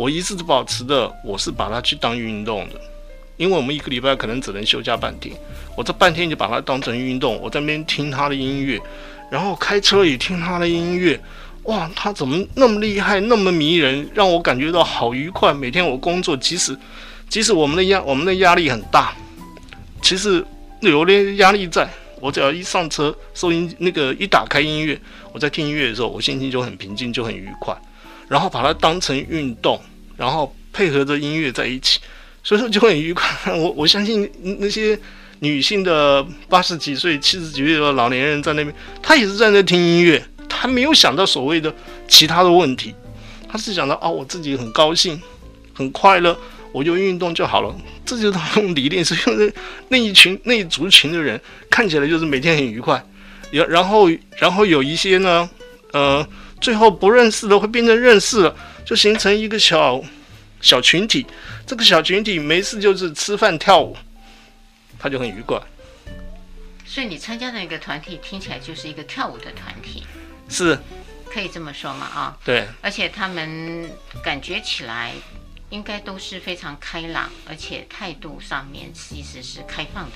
[0.00, 2.80] 我一直保持的，我是把它去当运动的。
[3.36, 5.36] 因为我们一个礼拜可能只能休假半天，
[5.76, 7.38] 我这半天就把它当成运动。
[7.38, 8.80] 我在那边听他的音乐。
[9.30, 11.20] 然后开车也听他的音乐，
[11.64, 15.52] 哇，他怎么那么厉害，那么迷人，让我感觉到好愉快。
[15.52, 16.74] 每天我工作，即使
[17.28, 19.14] 即使我们的压我们的压力很大，
[20.00, 20.42] 其实
[20.80, 21.86] 有点压力在，
[22.20, 24.98] 我只要一上车，收音那个一打开音乐，
[25.30, 27.76] 我在听音乐的时候，我心情就很平静，就很愉快。
[28.30, 29.78] 然后把它当成运动，
[30.16, 32.00] 然后配合着音乐在一起，
[32.42, 33.52] 所以说就很愉快。
[33.52, 34.98] 我我相信那些。
[35.42, 41.74] 女性的八十几岁、七十几岁的老年人在那边，他也是站在听音乐，他没有想到所谓的
[42.06, 42.94] 其他的问题，
[43.48, 45.18] 他是想到啊，我自己很高兴、
[45.72, 46.36] 很快乐，
[46.72, 47.74] 我就运动就好了。
[48.04, 49.50] 这就是他们理念，是因为
[49.88, 51.40] 那一群、那一族群的人
[51.70, 53.02] 看起来就是每天很愉快，
[53.50, 55.48] 然然后然后有一些呢，
[55.92, 56.28] 呃，
[56.60, 60.02] 最后不认识的会变成认识了，就形成一个小
[60.60, 61.26] 小群体。
[61.66, 63.96] 这个小群体没事就是吃饭跳舞。
[65.02, 65.58] 他就很愉快，
[66.84, 70.02] 所以你参加的那个团体听起来就是一个跳舞的团体，
[70.50, 70.78] 是，
[71.32, 72.04] 可以这么说吗？
[72.04, 73.90] 啊，对，而且他们
[74.22, 75.14] 感觉起来
[75.70, 80.10] 应该都是非常开朗，而且态度上面其实是开放的。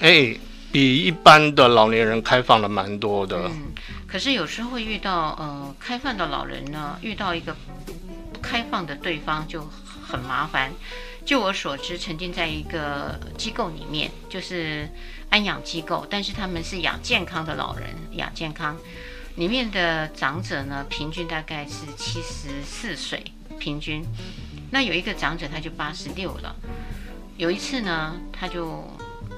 [0.00, 0.38] 哎，
[0.70, 3.38] 比一般的老年人开放了蛮多的。
[3.44, 3.72] 嗯，
[4.16, 7.54] 可是有时候会遇到呃开放的老人呢，遇到一个
[8.32, 9.62] 不开放的对方就
[10.08, 10.72] 很麻烦。
[11.26, 14.88] 就我所知，曾经在一个机构里面，就是
[15.28, 18.74] 安养机构，但是他们是养健康的老人，养健康。
[19.34, 23.22] 里面的长者呢，平均大概是七十四岁，
[23.58, 24.02] 平均。
[24.70, 26.56] 那有一个长者他就八十六了。
[27.36, 28.82] 有一次呢，他就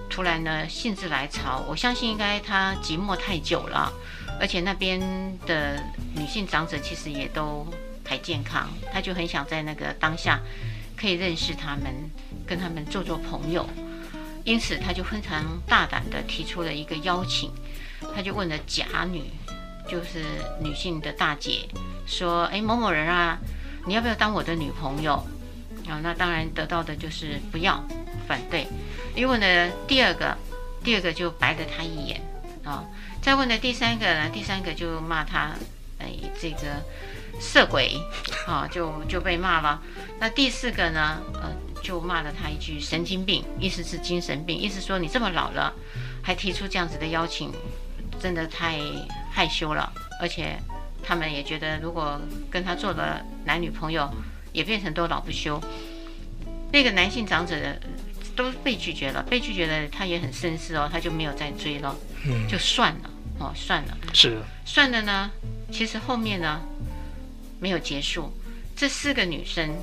[0.08, 3.92] 突然呢兴致来潮，我相信应该他寂寞太久了，
[4.40, 5.00] 而且那边
[5.46, 5.82] 的
[6.14, 7.66] 女性长者其实也都
[8.04, 10.40] 还健康，他就很想在那个当下
[10.96, 11.92] 可以认识他们，
[12.46, 13.68] 跟他们做做朋友。
[14.44, 17.50] 因此他就非常大胆地提出了一个邀请，
[18.14, 19.24] 他就问了甲女。
[19.90, 20.22] 就是
[20.62, 21.66] 女性的大姐
[22.06, 23.38] 说：“哎，某某人啊，
[23.86, 25.14] 你要不要当我的女朋友？”
[25.88, 27.82] 啊，那当然得到的就是不要，
[28.26, 28.66] 反对。
[29.16, 30.36] 因为呢，第二个，
[30.84, 32.20] 第二个就白了他一眼
[32.64, 32.84] 啊。
[33.28, 35.54] 再问的第三个呢，第三个就骂他，
[35.98, 36.08] 哎，
[36.40, 36.82] 这个
[37.38, 37.94] 色鬼
[38.46, 39.82] 啊， 就就被骂了。
[40.18, 45.74] 那第四个呢，呃，就骂了他一句神经病，意思是精神病，意思说你这么老了，
[46.22, 47.52] 还提出这样子的邀请。
[48.18, 48.80] 真的太
[49.30, 50.58] 害羞了，而且
[51.04, 52.18] 他们也觉得，如果
[52.50, 54.10] 跟他做了男女朋友，
[54.54, 55.60] 也变成都老不休。
[56.72, 57.54] 那个男性长者
[58.34, 61.94] 都被拒绝了，被拒绝了，他也很绅士哦，他就没有再追了，
[62.48, 65.30] 就算了哦，算了，是算了呢。
[65.70, 66.60] 其实后面呢
[67.60, 68.32] 没有结束，
[68.76, 69.76] 这四个女生、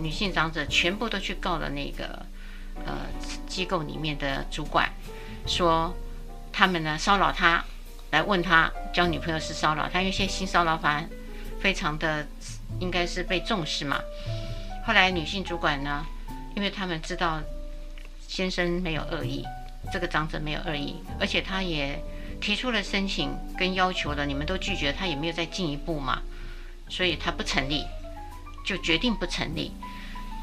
[0.00, 2.24] 女性长者全部都去告了那个
[2.84, 3.06] 呃
[3.46, 4.90] 机构里面的主管，
[5.46, 5.94] 说。
[6.52, 7.64] 他们呢骚扰他，
[8.10, 11.02] 来问他交女朋友是骚扰他，因为现在性骚扰法
[11.60, 12.26] 非常的
[12.80, 14.00] 应该是被重视嘛。
[14.84, 16.04] 后来女性主管呢，
[16.56, 17.40] 因为他们知道
[18.26, 19.44] 先生没有恶意，
[19.92, 22.02] 这个长者没有恶意，而且他也
[22.40, 26.22] 提出了申请跟要求了，你们都拒绝，他也没有再进一步嘛，
[26.88, 27.84] 所以他不成立，
[28.64, 29.72] 就决定不成立。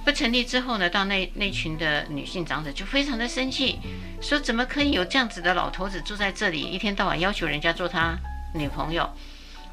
[0.05, 3.79] 不成立之后呢，到那那群的女性长者就非常的生气，
[4.21, 8.17] 说怎么可以有这样子的老头子住在这里，一天到晚要求人家做他
[8.53, 9.09] 女朋友。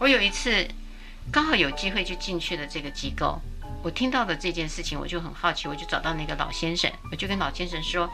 [0.00, 0.66] 我有一次
[1.30, 3.40] 刚好有机会就进去了这个机构，
[3.84, 8.10] 我听到的这件事情，我就很好奇，我就找到那个老先生，我就跟老先生说，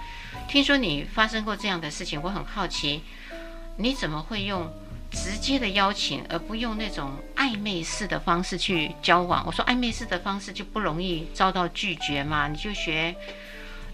[0.46, 3.03] 听说你发生过这样的事情，我很好奇，
[3.81, 4.71] 你怎么会用？
[5.12, 9.45] 直接的邀请，而不用那种暧昧式的方式去交往。
[9.45, 12.47] 我说暧昧式的方式就不容易遭到拒绝嘛？
[12.47, 13.16] 你就学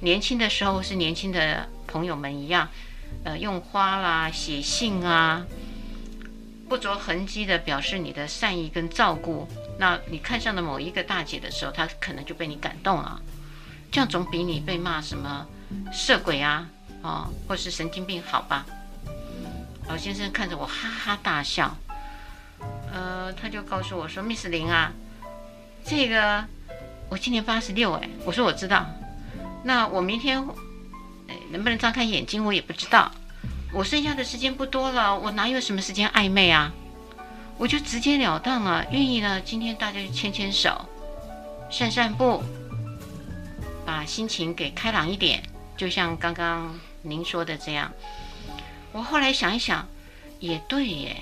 [0.01, 2.69] 年轻的时候是年轻的朋友们一样，
[3.25, 5.47] 呃，用花啦、写信啊，
[6.69, 9.49] 不着痕迹的表示你的善意跟照顾。
[9.79, 13.23] 那你看上了某一个大姐的时候，她可能就被你感动了。
[13.91, 15.47] 这样总比你被骂什么
[15.91, 16.69] 色鬼啊，
[17.01, 18.67] 啊，或是神经病好吧？
[19.89, 21.77] 老先生看着我哈哈大笑，
[22.93, 24.93] 呃，他就告诉我说：“Miss 林啊，
[25.85, 26.45] 这个
[27.09, 28.87] 我今年八十六哎。”我说：“我知道。”
[29.63, 30.45] 那我明天
[31.29, 33.11] 哎能不能张开眼睛，我也不知道。
[33.73, 36.73] 我剩下的时间不多了，我哪有什么时间暧昧啊？
[37.59, 39.41] 我就直截了当了，愿意呢。
[39.41, 40.85] 今天大家就牵牵手，
[41.71, 42.43] 散散步，
[43.85, 45.43] 把心情给开朗一点，
[45.77, 47.91] 就像刚刚您说的这样。
[48.97, 49.87] 我后来想一想，
[50.41, 51.17] 也对耶，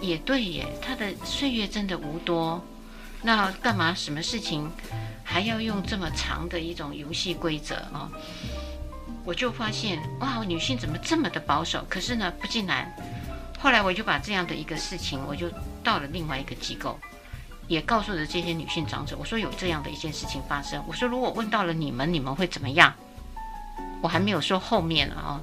[0.00, 0.64] 也对耶。
[0.80, 2.64] 他的岁月真的无多，
[3.22, 4.70] 那干嘛什么事情
[5.24, 8.08] 还要用这么长的一种游戏规则啊？
[9.24, 11.84] 我就发现哇，女性怎么这么的保守？
[11.88, 12.94] 可是呢，不进来。
[13.58, 15.50] 后来我就把这样的一个事情，我就
[15.82, 16.96] 到了另外一个机构，
[17.66, 20.80] 也告诉了这些女性长者，我说有这样的一件事情发生。
[20.86, 22.94] 我说如果问到了你们，你们会怎么样？
[24.00, 25.40] 我还没有说后面啊。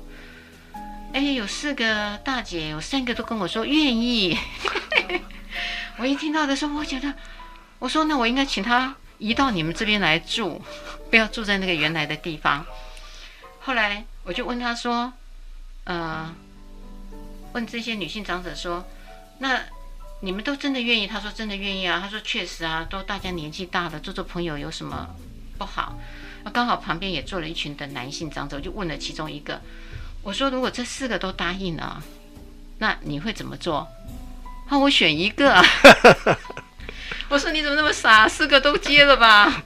[1.14, 4.36] 哎，有四个大姐，有三个都跟我说愿意。
[5.98, 7.14] 我一听到的时候，我觉得，
[7.78, 10.60] 我说那我应该请她移到你们这边来住，
[11.12, 12.66] 不要住在那个原来的地方。
[13.60, 15.14] 后来我就问她说，
[15.84, 16.34] 呃，
[17.54, 18.84] 问这些女性长者说，
[19.38, 19.62] 那
[20.22, 21.06] 你们都真的愿意？
[21.06, 22.00] 她说真的愿意啊。
[22.02, 25.10] 她说确实啊，都大家年纪大了，做做朋友有什么
[25.60, 26.00] 不好？
[26.44, 29.62] 那刚好旁边也坐了一群的男性长者，我就问了其中一个。
[30.24, 32.02] 我说：“如果这四个都答应了，
[32.80, 33.88] 那你会怎么做？”
[34.70, 35.62] 啊，我选一个。
[37.30, 38.28] 我说：“你怎么那么傻？
[38.28, 39.64] 四个都接了吧？”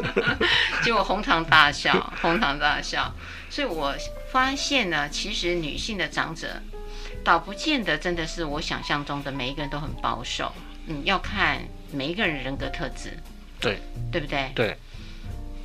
[0.82, 3.12] 结果哄堂大笑，哄堂大笑。
[3.50, 3.94] 所以我
[4.30, 6.60] 发现呢，其实女性的长者
[7.24, 10.54] 倒不见得真的是我想象中的每一个人都很保守。
[10.86, 13.18] 嗯，要看每一个人人格特质。
[13.58, 13.80] 对，
[14.12, 14.52] 对不对？
[14.54, 14.78] 对。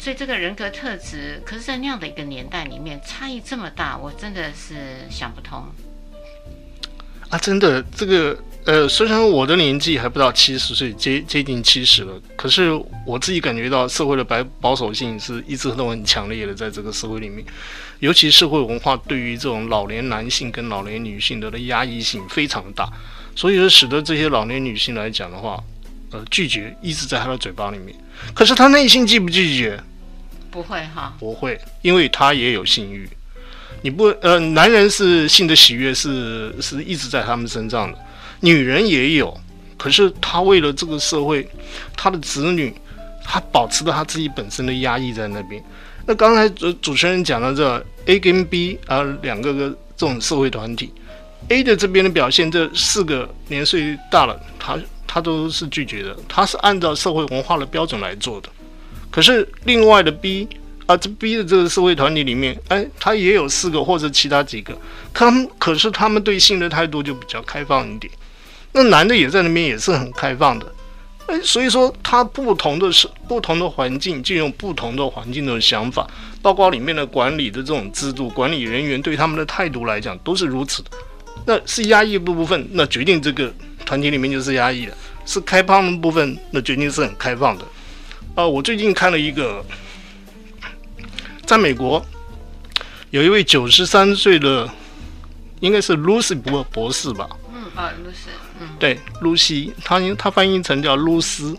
[0.02, 5.64] 所以这个人格特质，可是，在那样的一个年代里面，差异这么大，我真的是想不通。
[7.30, 8.36] 啊，真的，这个
[8.66, 12.72] 呃，虽然我的年纪还不到七十岁，接接近七十了，可是
[13.06, 17.46] 我自己感觉到社会的保保守性是一直都很强烈的，在这个社会里面，
[18.00, 22.92] 尤其社会文化对于这种老年男性跟老年女性的的压抑性非常大，
[23.36, 25.64] 所以说使得这些老年女性来讲的话，
[26.10, 27.96] 呃，拒绝一直在她的嘴巴里面，
[28.34, 29.80] 可是她内心拒不拒绝？
[30.52, 33.10] 不会哈，不会，因为他也有性欲。
[33.82, 37.98] 你不呃，男人是性的喜悦是是一直在他们身上的，
[38.42, 39.36] 女人也有，
[39.78, 41.48] 可是他为了这个社会，
[41.96, 42.72] 他的子女，
[43.24, 45.64] 他保持着他自己本身的压抑在那边。
[46.06, 50.94] 那刚才主主持人讲到这 A 跟 B 啊两个个这种社会团体
[51.48, 58.50] ，A 的这边的表现，这四个年岁大了，他他都是拒绝的，他是按照社会文化的标准来做的。
[59.12, 60.48] 可是另外的 B。
[60.88, 64.78] 啊，这 B 的这个社会团体里面，哎，他也有四个或者其他几个，
[65.14, 68.12] 他们可是他们对性的态度就比较开放一点。
[68.74, 70.74] 那男的也在那边也是很开放的，
[71.28, 76.06] 哎，所以说他不同的是不同的环境，就有不同的环境的想法，
[76.42, 80.90] 包括里面的管理的这种制度，管理人员对他们的态度来讲都是如此的。
[81.46, 83.54] 那是压抑的部分，那决定这个
[83.86, 84.92] 团体里面就是压抑的；
[85.26, 87.64] 是开放的部分，那决定是很开放的。
[88.36, 89.64] 啊，我最近看了一个。
[91.44, 92.02] 在美国，
[93.10, 94.70] 有一位九十三岁的，
[95.60, 97.30] 应该是露西博博士吧？
[97.54, 98.30] 嗯啊，露西，
[98.62, 101.54] 嗯，对，露西，他他翻译成叫露丝，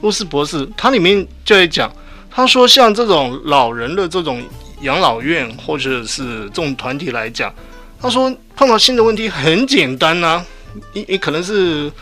[0.00, 1.92] 露丝博士，他里面就在讲，
[2.30, 4.42] 他说像这种老人的这种
[4.80, 7.54] 养老院或者是这种团体来讲，
[8.00, 10.46] 他说碰到新的问题很简单呐、啊，
[10.94, 11.92] 你你可能是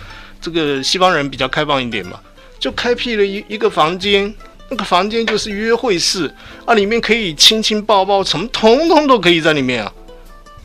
[0.41, 2.21] 这个西方人比较开放一点嘛，
[2.63, 4.33] 就开辟了一一个房间。
[4.71, 6.33] 那个房间就是约会室
[6.65, 9.93] 啊，里面可以亲亲抱抱，什么通通都可以在里面啊。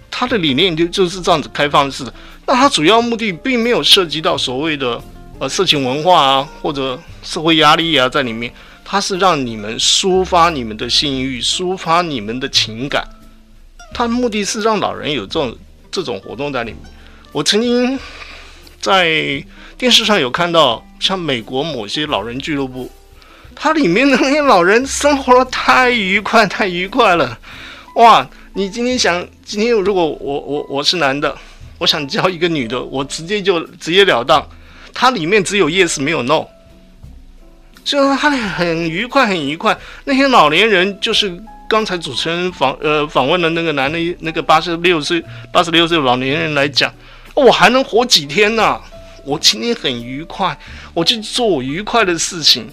[0.10, 2.14] 他的理念就就是这样子开放式的。
[2.46, 5.02] 那他主要目的并没有涉及到所谓的
[5.40, 8.54] 呃色情文化啊，或者社会压力啊在里面。
[8.86, 13.06] 他是让你们抒发你们的性欲，抒发你们的情感。
[13.94, 15.58] 他的目的是让老人有这种
[15.92, 16.80] 这种活动在里面。
[17.34, 18.00] 我曾经
[18.80, 19.44] 在
[19.78, 22.92] 电视上有看到，像美国某些老人俱乐部。
[23.56, 27.38] 它里面的那些老人生活的太愉快，太愉快了，
[27.96, 28.28] 哇！
[28.54, 31.36] 你今天想，今天如果我我我是男的，
[31.78, 34.44] 我想交一个女的，我直接就直截了当，
[34.96, 36.46] 它里面只有 yes 没有 no，
[37.86, 39.78] 所以说他很愉快，很愉快。
[40.06, 46.92] 那些老年人就是刚才主持人访呃访问的那个男的，那个八十六岁八十六岁老年人来讲，
[47.36, 48.80] 我还能活几天呢、
[49.28, 50.58] 我今天很愉快，
[50.94, 52.66] 我去做我愉快的事情。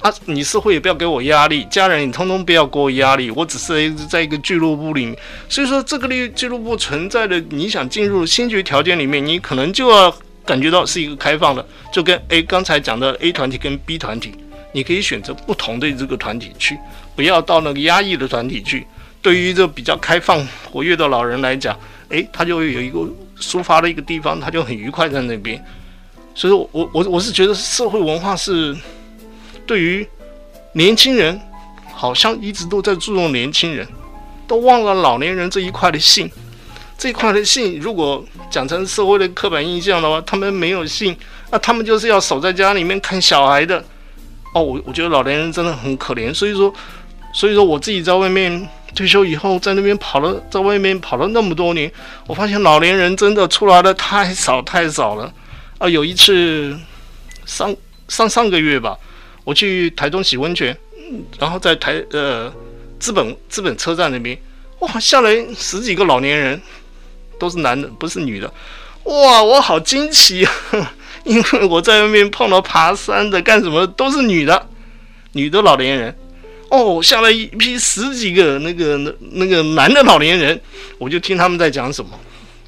[0.00, 5.14] 啊，你社会也不要给我压力，家人你通通不要给我压力，我只是在一个俱乐部里面。
[5.50, 10.10] 所以说，这个俱俱乐部存在的，你想进入先决条件里面，你可能就要
[10.46, 14.32] 感觉到是一个开放的，就跟 A 刚才讲的 A 团体跟 B 团体，
[14.72, 16.78] 你可以选择不同的这个团体去，
[17.14, 18.86] 不要到那个压抑的团体去。
[19.20, 21.76] 对于这比较开放活跃的老人来讲，
[22.10, 23.00] 诶，他就会有一个
[23.40, 25.64] 抒发的一个地方，他就很愉快在那边。
[26.34, 28.76] 所以说我我我是觉得社会文化是。
[29.66, 30.06] 对于
[30.74, 31.40] 年轻人，
[31.92, 33.84] 好像一直都在注重年轻人，
[34.46, 36.30] 都忘了老年人这一块的性。
[36.96, 41.16] 这一块的性，如果讲成社会的刻板印象的话，他们没有性，
[41.50, 43.84] 那他们就是要守在家里面看小孩的。
[44.54, 46.32] 哦，我我觉得老年人真的很可怜。
[46.32, 46.72] 所以说，
[47.32, 51.90] 所以说我自己在外面退休以后，在那边跑了，在外面跑了那么多年，
[52.26, 55.32] 我发现老年人真的出来的太少太少了。
[55.78, 56.74] 啊，有一次
[57.44, 57.74] 上
[58.08, 58.96] 上上个月吧。
[59.44, 60.76] 我去台东洗温泉，
[61.38, 62.52] 然后在台呃
[62.98, 64.36] 资本资本车站那边，
[64.80, 66.60] 哇，下来十几个老年人，
[67.38, 68.52] 都是男的，不是女的，
[69.04, 70.92] 哇，我好惊奇啊！
[71.22, 74.68] 因为我在外面碰到爬山的干什么都是女的，
[75.30, 76.18] 女的老年人，
[76.70, 80.60] 哦，下来一批十几个那个那那个男的老年人，
[80.98, 82.10] 我就听他们在讲什么，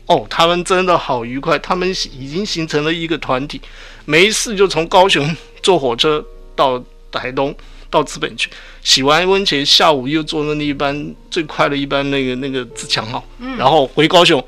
[0.07, 3.61] 哦，他们真的好愉快，他们已经形成了一个团体，
[4.05, 6.25] 没事就从高雄坐火车。
[6.59, 7.55] 到台东，
[7.89, 8.51] 到资本去
[8.83, 14.45] 洗完温泉，下午又坐那一班最快的一班那个那个自强号，嗯，然后回高雄。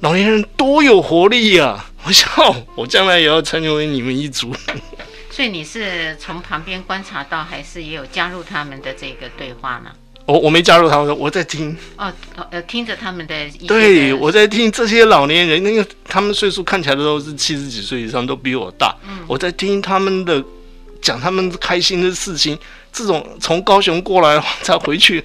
[0.00, 1.90] 老年人多有活力呀，啊！
[2.06, 2.30] 我想
[2.74, 4.50] 我将来也要成为你们一族。
[5.38, 9.90] 所以你是从旁边观察到，还是也有加入他们的这个对话呢？
[10.26, 11.76] 我我没加入他们，我在听。
[11.96, 12.12] 哦，
[12.50, 13.48] 呃，听着他们的。
[13.68, 18.92] 对，我在听这些老年人，因为他们岁数看起来都是七十几岁以上，都比我大。
[19.08, 20.44] 嗯，我在听他们的。
[21.00, 22.58] 讲他们开心的事情，
[22.92, 25.24] 这种从高雄过来再回去，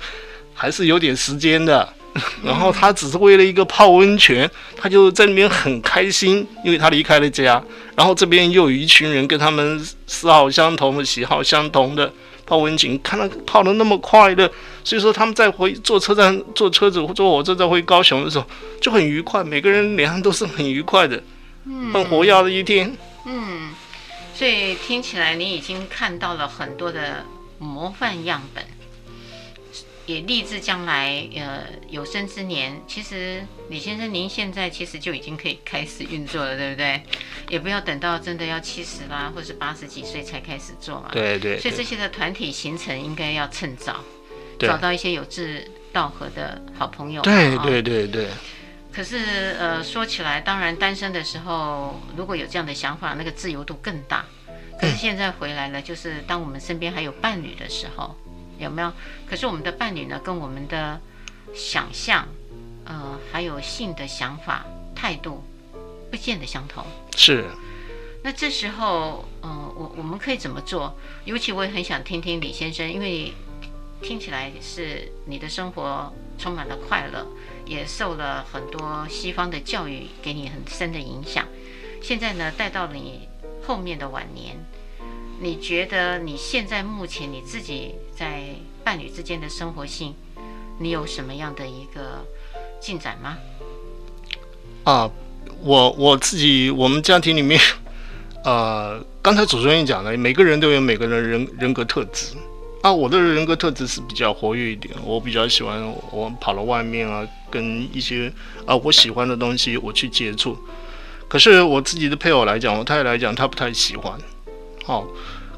[0.53, 1.91] 还是有点时间的。
[2.45, 7.61] 然后他只是为了一个泡温泉，他就在那边很开心，因为他离开了家。
[7.95, 12.11] 然后这边又有一群人跟他们嗜好相同的、喜好相同的
[12.45, 14.49] 泡温泉，看他泡的那么快乐，
[14.84, 18.45] 所以说他们在回坐车站、坐车子、坐火车再回高雄的时候
[18.80, 21.22] 就很愉快，每个人脸上都是很愉快的，
[21.91, 22.95] 很活跃的一天。
[23.26, 23.72] 嗯，
[24.36, 27.26] 所以听起来你已经看到了很多的
[27.57, 28.64] 模范样本。
[30.06, 37.01] 也立志将来，呃，有生之年，其实李先生您现在其实就已经可以开始运作了，对不对？
[37.49, 41.10] 也不要等到真的要七十啦，或是八十几岁才开始做嘛。
[41.14, 41.58] 对对。
[41.58, 44.04] 所以这些的团体形成应该要趁早，
[44.60, 47.22] 找到一些有志道合的好朋友。
[47.22, 48.28] 对对对对。
[48.91, 54.26] 可是，呃，说起来，当然单身的时候，如果有这样的想法，那个自由度更大。
[54.80, 58.16] 可是现在回来了，就是当我们身边还有伴侣的时候。
[58.64, 58.91] 有没有？
[59.30, 60.99] 可是我们的伴侣呢，跟我们的
[61.53, 62.28] 想象，
[62.86, 65.43] 呃，还有性的想法、态度，
[66.09, 66.86] 不见得相同。
[67.16, 67.45] 是。
[68.24, 70.97] 那这时候，嗯、呃，我我们可以怎么做？
[71.26, 73.34] 尤其我也很想听听李先生，因为
[74.01, 77.28] 听起来是你的生活充满了快乐，
[77.66, 81.45] 也受了很多西方的教育给你很深的影响。
[82.01, 83.28] 现在呢，带到了你
[83.68, 84.55] 后面的晚年。
[85.39, 88.43] 你觉得你现在目前你自己在
[88.84, 90.13] 伴侣之间的生活性，
[90.79, 92.25] 你有什么样的一个
[92.79, 93.38] 进展吗？
[94.84, 95.09] 啊，
[95.61, 97.59] 我我自己我们家庭里面，
[98.43, 102.36] 呃，刚才主持人讲的，每个人都有每个人人人格特质。
[102.81, 105.81] 啊，我的人格特质是比较活跃一点，我比较喜欢
[106.11, 108.31] 我跑到外面啊，跟一些
[108.65, 110.57] 啊我喜欢的东西我去接触。
[111.29, 114.19] 可是我自己的配偶来讲，我太太来讲，她不太喜欢。
[114.84, 115.07] 好，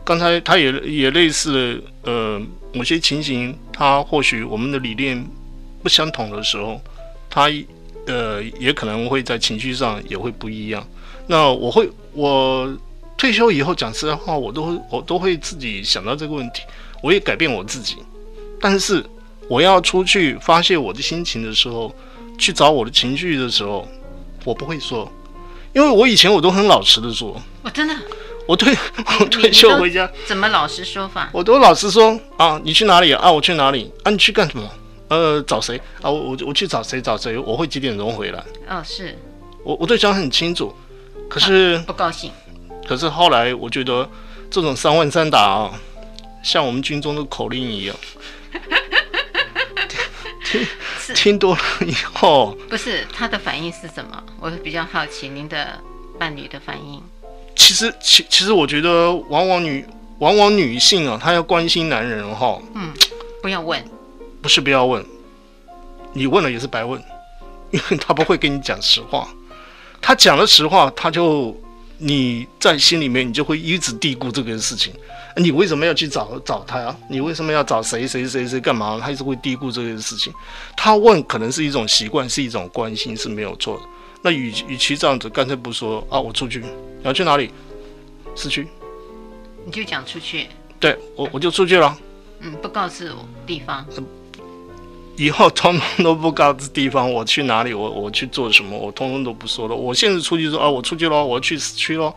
[0.04, 2.40] 刚才他也也类似呃
[2.74, 5.26] 某些情形，他或许我们的理念
[5.82, 6.80] 不相同的时候，
[7.30, 7.50] 他
[8.06, 10.86] 呃也可能会在情绪上也会不一样。
[11.26, 12.72] 那我会我
[13.18, 16.62] 退休以后讲实在话，我都会我都会自己想到这个问题，
[17.02, 17.98] 我也改变我自己。
[18.62, 19.04] 但是
[19.48, 21.92] 我要出去发泄我的心情的时候，
[22.38, 23.88] 去找我的情绪的时候，
[24.44, 25.12] 我不会说，
[25.74, 27.96] 因为我以前我都很老实的说，我真的。
[28.48, 28.78] 我退
[29.20, 31.30] 我退休回家，怎么老实说法？
[31.32, 33.32] 我都老实说啊，你去哪里啊？
[33.32, 34.12] 我去哪里啊？
[34.12, 34.70] 你去干什么？
[35.08, 36.10] 呃，找谁啊？
[36.10, 37.02] 我我我去找谁？
[37.02, 37.38] 找谁？
[37.38, 38.44] 我会几点钟回来？
[38.70, 39.18] 哦，是
[39.64, 40.74] 我我对讲很清楚，
[41.28, 42.32] 可是、啊、不高兴。
[42.88, 44.08] 可是后来我觉得
[44.52, 45.72] 这种三问三答啊，
[46.44, 47.96] 像我们军中的口令一样，
[50.46, 50.68] 听
[51.16, 54.24] 听多了以后，不是他的反应是什么？
[54.40, 55.80] 我比较好奇您的
[56.20, 57.02] 伴侣的反应。
[57.56, 59.86] 其实，其其实我觉得，往往女
[60.20, 62.62] 往往女性啊，她要关心男人哈。
[62.74, 62.94] 嗯，
[63.42, 63.84] 不要问，
[64.42, 65.04] 不是不要问，
[66.14, 67.02] 你问了也是白问，
[67.72, 69.28] 因为他不会跟你讲实话。
[70.02, 71.56] 他讲了实话，他就
[71.98, 74.94] 你在心里面，你就会一直嘀咕这个事情。
[75.38, 76.96] 你为什么要去找找他啊？
[77.10, 79.00] 你为什么要找谁谁谁谁干嘛？
[79.02, 80.32] 他一直会嘀咕这件事情。
[80.78, 83.84] 他问可能是一种习惯，是一种关心，是没有错的。
[84.26, 86.60] 那与与其这样子，干脆不说啊，我出去。
[86.60, 87.52] 你要去哪里？
[88.36, 88.68] 市区。
[89.64, 90.48] 你就讲出去。
[90.80, 91.96] 对，我我就出去了。
[92.40, 93.86] 嗯，不告诉我地方。
[93.96, 94.04] 嗯，
[95.16, 99.76] 以后通通都不告知地方，我去哪里，我我去做什么，我通通都不说了。
[99.76, 102.12] 我现在出去说啊，我出去了，我要去市区了，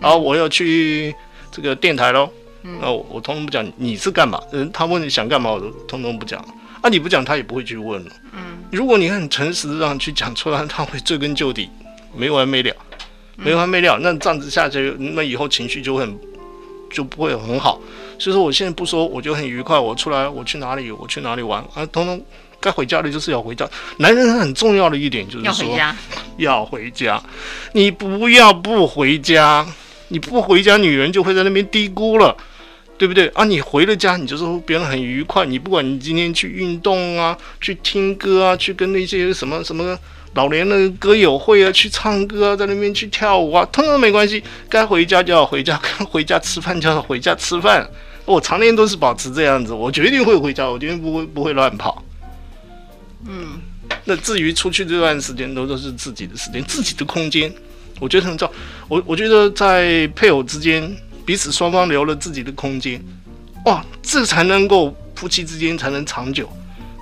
[0.00, 1.14] 然后我要去
[1.52, 2.26] 这个电台喽。
[2.62, 2.80] 嗯。
[2.80, 4.42] 啊，我我通通不讲，你是干嘛？
[4.52, 6.42] 嗯，他问你想干嘛，我都通通不讲。
[6.82, 8.10] 啊，你不讲，他也不会去问了。
[8.32, 8.58] 嗯。
[8.72, 11.68] 如果你很诚实的让去讲出来，他会追根究底，
[12.16, 12.74] 没完没了。
[13.42, 16.18] 没完没了，那这样子下去，那以后情绪就会很
[16.92, 17.80] 就不会很好。
[18.18, 19.78] 所以说，我现在不说，我就很愉快。
[19.78, 21.86] 我出来，我去哪里，我去哪里玩啊？
[21.86, 22.22] 通通
[22.60, 23.66] 该回家的就是要回家。
[23.96, 25.96] 男人很重要的一点就是说，要回家，
[26.36, 27.22] 要回家。
[27.72, 29.66] 你不要不回家，
[30.08, 32.36] 你不回家，女人就会在那边低估了，
[33.00, 33.44] 对不对啊？
[33.44, 35.46] 你回了家，你就说别人很愉快。
[35.46, 39.98] 你不管你今天去运动啊，去听歌啊，去跟那些什么什么。
[40.34, 44.42] 老年的歌友会啊，去唱歌啊，在那边去跳舞啊，通通没关系。
[44.68, 47.88] 该回家就要回家，该 回家吃饭就要回家吃饭。
[48.26, 52.04] 我常年都是保持这样子，我决定会回家，我绝对不会不会乱跑。
[53.26, 53.62] 嗯，
[54.04, 57.50] 那至于出去这段时间，都都是自己的时间，自己的空间。
[57.98, 58.54] 我觉得很重要。
[58.88, 60.94] 我我觉得在配偶之间，
[61.30, 63.00] 彼此双方留了自己的空间，
[63.64, 66.50] 哇，这才能够夫妻之间才能长久。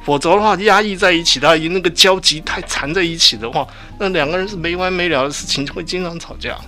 [0.05, 3.67] 否则的话，压抑在一起的，那个交集太缠在一起的话，
[3.99, 6.59] 那两个人是没完没了的事情，会经常吵架。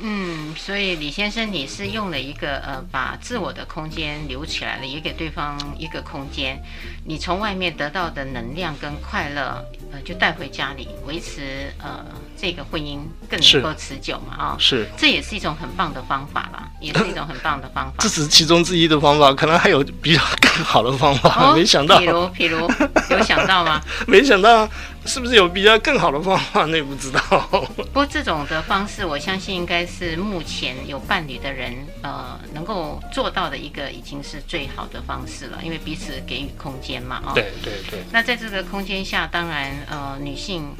[0.00, 6.62] 嗯，所以李先生，你是用了一个呃，把自我的空间留起来了，也给对方一个空间。
[7.06, 12.04] 你从外面得到的能量跟快乐，呃，就带回家里，维持呃
[12.36, 14.36] 这个婚姻更能够持久嘛？
[14.36, 17.94] 啊、哦，是，这也是一种很棒的方法啦，也是一种很棒的方法。
[17.98, 21.98] 这只是其中之一的方法，可能还有比较更好的方法，哦、没想到。
[21.98, 22.70] 比如，比如
[23.10, 23.80] 有想到吗？
[24.06, 24.68] 没想到。
[25.06, 26.64] 是不是有比较更好的方法？
[26.66, 27.20] 那也不知道。
[27.76, 35.60] 不过这种的方式，我相信应该是目前有伴侣的人，呃，能够做到的一个已经是最好的方式了。
[35.62, 37.32] 因为彼此给予空间嘛，哦。
[37.34, 38.00] 对对对。
[38.10, 40.74] 那在这个空间下，当然，呃，女性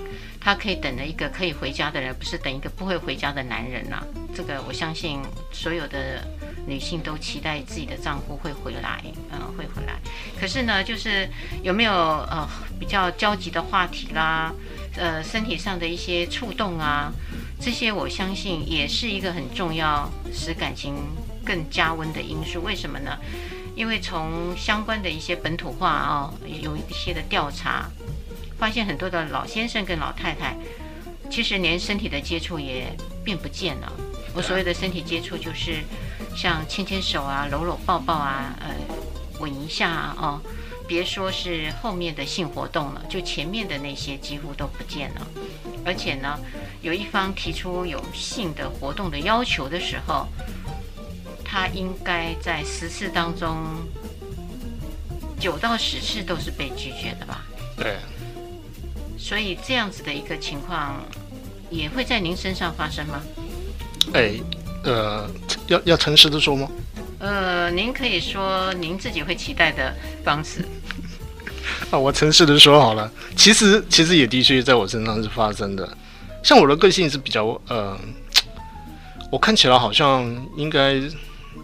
[0.47, 4.01] 她可以等着一个可以回家的人，不是等一个不会回家的男人呐，
[4.32, 5.20] 这个我相信
[5.51, 6.24] 所有的。
[6.68, 9.94] 女性都期待自己的丈夫会回来，嗯，会回来。
[10.36, 11.28] 可是呢，就是
[11.62, 12.44] 有没有呃
[12.80, 14.53] 比较焦急的话题啦，
[14.97, 17.12] 呃，身体上的一些触动啊，
[17.61, 20.97] 这些我相信也是一个很重要，使感情
[21.44, 22.61] 更加温的因素。
[22.62, 23.16] 为什么呢？
[23.76, 27.88] 因为从相关的一些本土化啊，有一些的调查，
[28.59, 30.57] 发现很多的老先生跟老太太，
[31.31, 32.95] 其实连身体的接触也
[33.25, 33.93] 变不见了。
[34.35, 35.83] 我所谓的身体接触就是。
[36.37, 38.69] 像牵牵手啊、搂搂抱抱啊、呃，
[39.41, 40.41] 吻一下啊，哦，
[40.87, 45.27] 别说是后面的性活动了，就前面的那些几乎都不见了。
[45.83, 46.39] 而且呢，
[46.83, 50.29] 有一方提出有性的活动的要求的时候，
[51.43, 53.57] 他应该在十次当中
[55.41, 57.47] 九到十次都是被拒绝的吧？
[57.79, 57.97] 对。
[59.27, 61.03] 所以这样子的一个情况
[61.68, 63.20] 也会在您身上发生吗？
[64.14, 64.35] 哎。
[64.85, 65.29] 呃，
[65.66, 66.70] 要要诚实的说吗？
[67.18, 70.64] 呃，您可以说您自己会期待的方式。
[71.91, 75.99] 啊，我诚实的说好了，其实其实也的确在我身上是发生的。
[76.41, 77.99] 像我的个性是比较呃，
[79.33, 80.24] 我看起来好像
[80.57, 81.03] 应该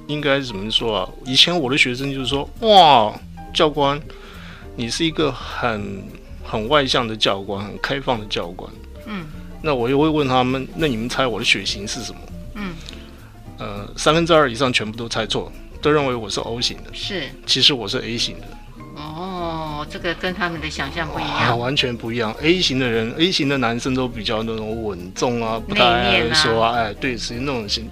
[0.08, 1.08] 应该怎么说啊？
[1.24, 3.14] 以前我的学生就是说，哇，
[3.54, 4.00] 教官，
[4.74, 6.02] 你是一个很
[6.52, 8.70] 很外向的教官，很开放的教官。
[9.06, 9.24] 嗯。
[9.62, 12.20] 那我又会问他们，那你们猜我的血型是什么？
[12.56, 12.74] 嗯。
[13.58, 15.50] 呃，三分之二以上全部都猜错，
[15.80, 16.90] 都认为我是 O 型的。
[16.92, 18.46] 是，其实我是 A 型的。
[18.96, 21.32] 哦，这个跟他们的想象不一样。
[21.32, 22.34] 啊，完全不一样。
[22.42, 27.88] A 型的人，A 型的男生都比较那种稳重啊，不太爱说啊，哎，对，属于那种型。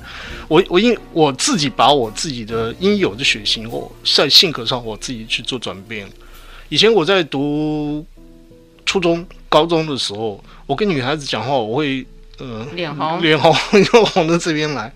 [0.48, 6.06] 我我因我自己把我自己的应有的血型，或在性格上我自己去做转变。
[6.68, 8.04] 以前我在读
[8.90, 12.04] 初中、高中的时候，我跟女孩子讲话，我会
[12.38, 14.92] 呃脸红，脸红 就红到这边来。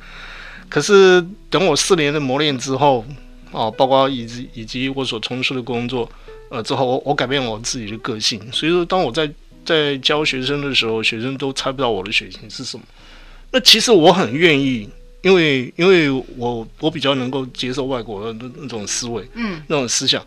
[0.69, 3.05] 可是等我四年的磨练之后，
[3.53, 6.11] 哦，包括以及以及我所从事的工作，
[6.49, 8.41] 呃，之后我我改变我自己的个性。
[8.51, 9.31] 所以说，当我在
[9.65, 12.83] 在教学生的时候，学生都猜不到我的血型是什么。
[13.53, 14.91] 那其实我很愿意，
[15.23, 20.21] 因为因为我我比较能够接受外国的那那种思维，嗯，那种思想，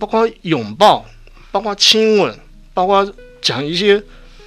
[0.00, 1.04] 包括拥抱，
[1.52, 2.36] 包括亲吻，
[2.78, 3.12] 包括
[3.42, 4.00] 讲一些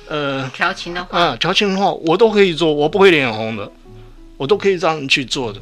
[0.07, 3.69] 呃调情的话啊，调情的话，我都可以做，我不会脸红的。
[4.38, 5.59] 我都可以让人去做的，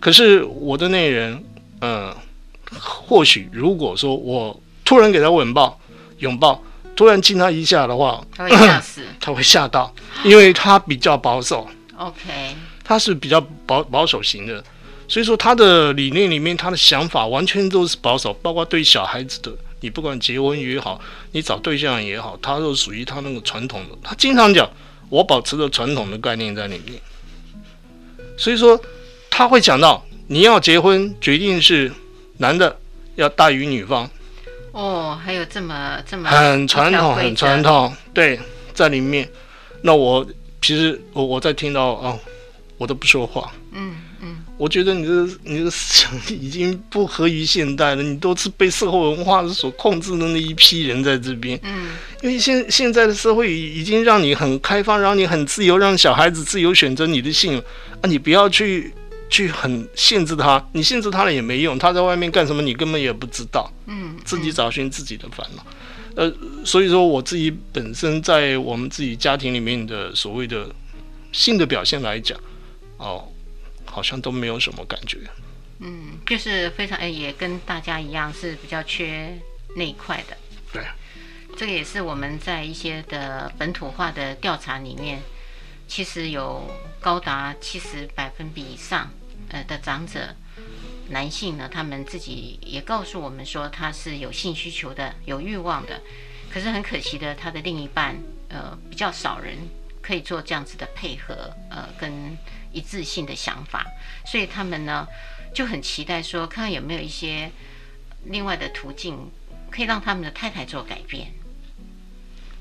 [0.00, 1.44] 可是我的那人，
[1.80, 2.16] 呃，
[2.80, 5.78] 或许如果说我突然给他吻抱、
[6.20, 6.60] 拥抱，
[6.96, 9.94] 突然亲他一下的话，他会吓死， 他会吓到，
[10.24, 11.68] 因为他比较保守。
[11.96, 14.64] OK，他是比较保保守型的，
[15.06, 21.00] 所以说他的理念里面，他的想法完全都是保守，包括对小孩子的，你不管结婚也好，
[21.32, 23.96] 你找对象也好，他都属于他那个传统的。
[24.02, 24.68] 他经常讲，
[25.08, 27.00] 我保持着传统的概念在里面。
[28.36, 28.80] 所以说，
[29.30, 31.92] 他会讲到你要结婚，决定是
[32.38, 32.78] 男的
[33.16, 34.10] 要大于女方。
[34.72, 37.94] 哦，还有这么这么很传统，很传统。
[38.12, 38.38] 对，
[38.74, 39.28] 在里面。
[39.82, 40.26] 那我
[40.60, 42.18] 其实我我在听到哦，
[42.76, 43.52] 我都不说话。
[43.72, 44.07] 嗯嗯。
[44.58, 51.58] 我觉得你的你的思想已经不合于现代了，你都是被社会文化所控制的那一批人在这边。
[51.62, 51.90] 嗯。
[52.22, 57.56] 因为现现在的社会已经让你很开放，让你很自由，让小孩子自由选择你的性。
[58.00, 58.92] 啊，你不要去
[59.30, 65.66] 去很限制他，你限制他了也没用，他在外面干什么你根本也不知道，嗯，自己找寻自己的烦恼，
[66.14, 66.32] 呃，
[66.64, 70.68] 所以说我自己本身在我们自己家庭里面的所谓的
[71.32, 72.38] 性的表现来讲，
[72.96, 73.24] 哦，
[73.90, 75.18] 好像都没有什么感觉，
[75.80, 79.36] 嗯，就是非常哎，也跟大家一样是比较缺
[79.76, 80.36] 那一块的，
[80.72, 80.84] 对，
[81.56, 85.20] 这个也是我们在一些的本土化的调查里面。
[85.90, 86.70] 其实有
[87.00, 89.10] 高达七十百分比以上，
[89.48, 90.36] 呃的长者
[91.08, 95.98] 男性呢，他们自己也告诉我们说他是有性需求的，有欲望的。
[96.52, 98.14] 可是很可惜的，他的另一半
[98.50, 99.56] 呃比较少人
[100.02, 102.36] 可以做这样子的配合，呃，跟
[102.78, 103.84] 一致性的想法，
[104.24, 105.06] 所以他们呢
[105.52, 107.50] 就很期待说，看看有没有一些
[108.26, 109.16] 另外的途径，
[109.68, 111.32] 可以让他们的太太做改变。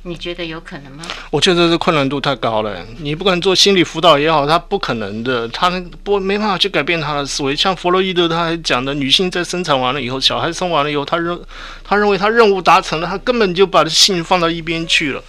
[0.03, 1.03] 你觉得有可能吗？
[1.29, 2.85] 我觉得这困难度太高了。
[2.99, 5.69] 你不管做心理辅导也好，他不可能的，他
[6.03, 7.53] 不没办法去改变他的思维。
[7.53, 11.37] 像弗洛伊德他还讲的，女性在生产完了以后，小孩生完了以后，他认
[11.83, 15.21] 他认为他任务达成了，他根本就把性放到一边去了。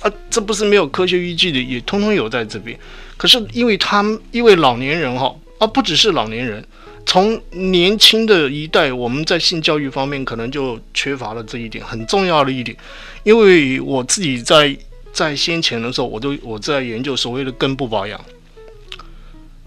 [0.00, 2.76] 啊，这不是没有科学依据的，也通通有在这边。
[3.16, 6.64] 可是因为他们因为老年人哈，啊，不只是老年人。
[7.08, 12.76] 从年轻的一代，我们在性教育方面可能就缺乏了这一点，很重要的一点。
[13.22, 14.76] 因为我自己在
[15.12, 18.20] 在先前的时候，我都我在研究所谓的根部保养。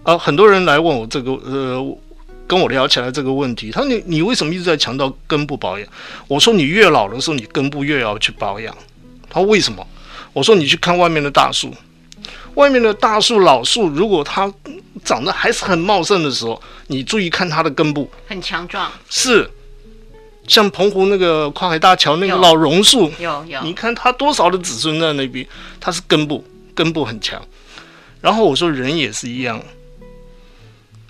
[0.02, 1.98] 啊，很多人来问我这个，呃，
[2.46, 5.88] 跟我聊起来这个问题，他说你你为什么一直在强调根部保养？
[6.28, 8.76] 我说你越老的时候，你根部越要去保养。
[9.30, 9.86] 他说为什么？
[10.34, 11.74] 我说你去看外面的大树。
[12.54, 14.52] 外面的大树、老树，如果它
[15.04, 18.90] 长得还是很茂盛的时候，你注意看它的根部，很强壮。
[19.08, 19.48] 是，
[20.46, 25.46] 像澎湖那个跨海大桥那个老榕树，有有，你看它多少的子孙在那边，
[25.78, 26.44] 它是根部，
[26.74, 27.40] 根部很强。
[28.20, 29.62] 然后我说人也是一样，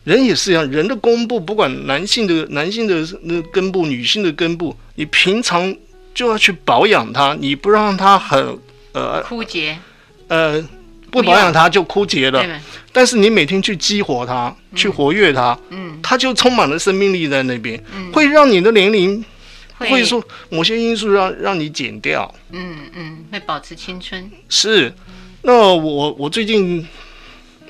[0.04, 5.74] 人也是一样，人的根部，不管男性的男性的那根部，女性的根部，你平常
[6.14, 8.58] 就要去保养它，你不让它很
[8.92, 9.78] 呃枯竭，
[10.28, 10.62] 呃。
[11.10, 12.44] 不保养它就枯竭了，
[12.92, 19.24] 但是你每天去激活它，嗯、去活跃它，嗯，它就充满了生命力在那边，嗯，会让你的年龄，
[19.76, 20.04] 会。
[20.04, 24.30] 说某些因素让让你减掉，嗯嗯，会保持青春。
[24.48, 24.92] 是，
[25.42, 26.86] 那我我最近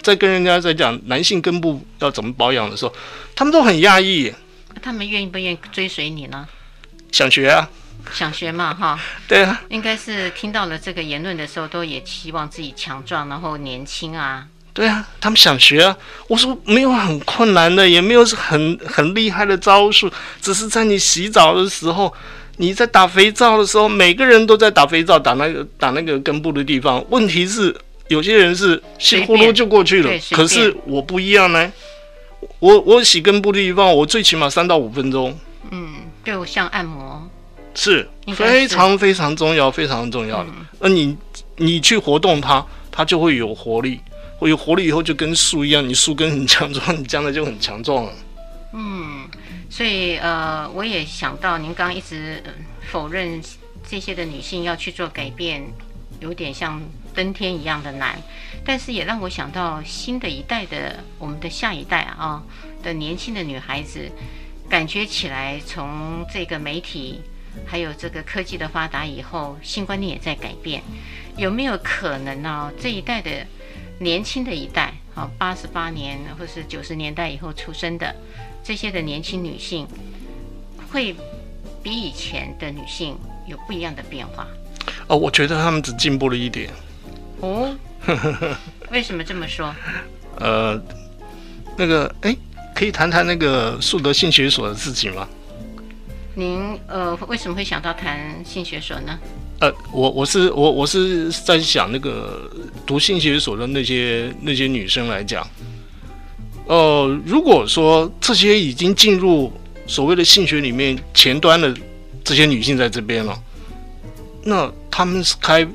[0.03, 2.93] 在跟人家在讲男性根部要怎么保养的时候，
[3.35, 4.33] 他们都很讶异，
[4.83, 6.47] 他们愿意不愿意追随你呢？
[7.13, 7.69] 想学啊。
[8.13, 8.99] 想学嘛，哈，
[9.29, 14.47] 对啊，应该是听到了这个言论的时候，都也希望自己强壮，然后年轻啊。
[14.73, 15.97] 对啊，他们想学啊。
[16.29, 22.15] 我说没有很困难的，也没有很很厉害的招数，只是在你洗澡的时候，
[22.57, 27.05] 你在打肥皂的时候，每个人都在打肥皂，打那个打那个根部的地方。
[27.11, 27.75] 问题是，
[28.09, 31.73] 有些人是稀呼噜就过去了，可是我不一样呢。
[32.59, 35.39] 我我洗根部的地方，我最起码三到五分钟。
[35.71, 35.95] 嗯，
[36.25, 37.30] 就像按摩。
[37.75, 40.51] 是非常非常重要，非常重要的。
[40.81, 41.17] 那、嗯、你
[41.57, 44.01] 你去活动它，它就会有活力。
[44.39, 48.13] 会有活力以后，就跟树一样，你树根很强壮， 你将来就很强壮了。
[48.73, 49.29] 嗯，
[49.69, 52.43] 所以呃，我也想到您刚刚一直
[52.91, 53.39] 否认
[53.87, 55.63] 这些的女性要去做改变，
[56.21, 56.81] 有点像
[57.15, 58.19] 登天一样的难。
[58.65, 62.43] 但是也让我想到新的一代的我们的下一代啊
[62.83, 64.11] 的年轻的女孩子，
[64.71, 67.21] 感觉起来从这个媒体。
[67.67, 70.83] 还有这个科技的发达以后，性观念也在改变，
[71.37, 72.73] 有没有可能呢、哦？
[72.81, 73.31] 这一代的
[73.99, 78.15] 年轻的一代，好，八十八年或是九十年代以后出生的
[78.63, 79.87] 这些的年轻女性，
[80.91, 81.15] 会
[81.83, 84.47] 比以前的女性有不一样的变化？
[85.07, 86.71] 哦，我觉得他们只进步了一点。
[87.41, 87.75] 哦，
[88.91, 89.75] 为什么这么说？
[90.39, 90.81] 呃，
[91.77, 92.37] 那个，哎，
[92.75, 95.29] 可以谈谈那个树德性学所的事情吗？
[96.41, 99.19] 您呃为什么会想到谈性学所呢？
[99.59, 102.51] 呃，我我是我我是在想那个
[102.87, 105.47] 读性学所的那些那些女生来讲，
[106.65, 109.53] 呃，如果说这些已经进入
[109.87, 111.77] 所谓的性学里面前端的
[112.25, 113.39] 这些女性在这边了，
[114.43, 115.69] 那她们是开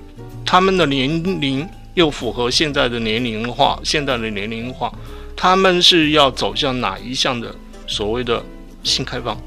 [0.44, 4.92] 她们的年龄又符合现在的年龄化，现在的年龄化，
[5.38, 7.54] 她们是要走向哪一项的
[7.86, 8.44] 所谓的
[8.82, 9.40] 性开放？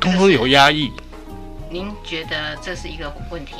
[0.00, 0.90] 通通有压抑，
[1.70, 3.52] 您觉得这是一个问题？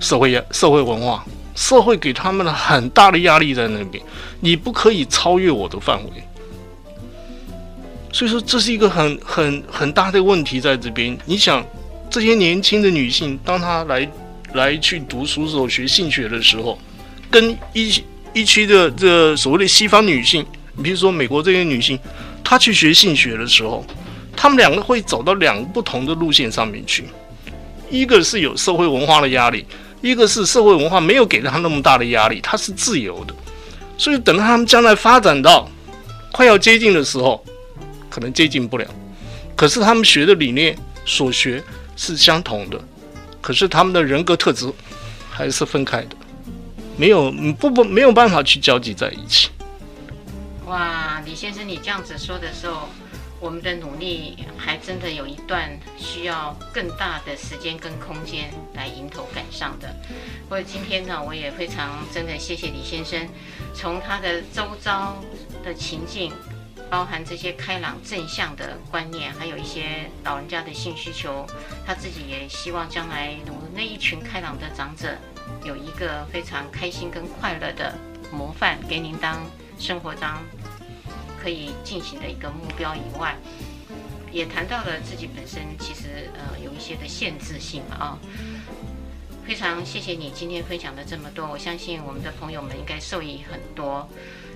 [0.00, 4.04] 社会压、社会文化、社会给他们了很大的压力在那边，
[4.40, 6.10] 你不可以超越我的范围。
[8.12, 11.16] 所以说，这是一个很、很、很大的问题在这边。
[11.24, 11.64] 你想，
[12.10, 14.06] 这些年轻的女性，当她来
[14.52, 16.78] 来去读书时候学性学的时候，
[17.30, 18.04] 跟一
[18.34, 20.44] 一区的这所谓的西方女性，
[20.76, 21.98] 你比如说美国这些女性，
[22.44, 23.82] 她去学性学的时候。
[24.36, 27.04] 他们两个会走到两个不同的路线上面去，
[27.90, 29.64] 一个是有社会文化的压力，
[30.00, 33.34] 一个是社会文化没有给他那么大的压力，他是自由的。
[33.96, 35.68] 所以等到他们将来发展到
[36.32, 37.44] 快要接近的时候，
[38.10, 38.86] 可能接近不了。
[39.54, 41.62] 可是他们学的理念所学
[41.94, 42.80] 是相同的，
[43.40, 44.72] 可是他们的人格特质
[45.30, 46.16] 还是分开的，
[46.96, 47.30] 没有
[47.60, 49.50] 不不没有办法去交集在一起。
[50.66, 52.88] 哇，李先生，你这样子说的时候。
[53.42, 55.68] 我们的努力还真的有一段
[55.98, 59.92] 需要更大的时间跟空间来迎头赶上的。
[60.48, 63.28] 或者今天呢，我也非常真的谢谢李先生，
[63.74, 65.16] 从他的周遭
[65.64, 66.32] 的情境，
[66.88, 71.44] 包含这些开朗正向的观念，还有一些老人家的性需求，
[71.84, 73.34] 他自己也希望将来
[73.74, 75.18] 那一群开朗的长者，
[75.64, 77.98] 有一个非常开心跟快乐的
[78.30, 79.42] 模范给您当
[79.80, 80.40] 生活当
[81.42, 83.36] 可以进行的一个目标以外，
[84.30, 88.16] 也谈到了自己本身其实呃有一些的限制性啊。
[89.44, 94.08] 非常谢谢你今天分享的这么多，我相信我们的朋友们应该受益很多。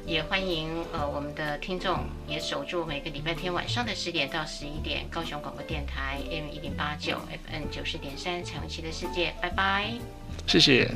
[0.06, 7.18] 也欢迎呃我们的听众也守住每个礼拜天晚上的十点到十一点，高雄广播电台 M 一零八九
[7.50, 9.90] ，FN 九十点三彩虹旗的世界，拜拜，
[10.46, 10.88] 谢谢。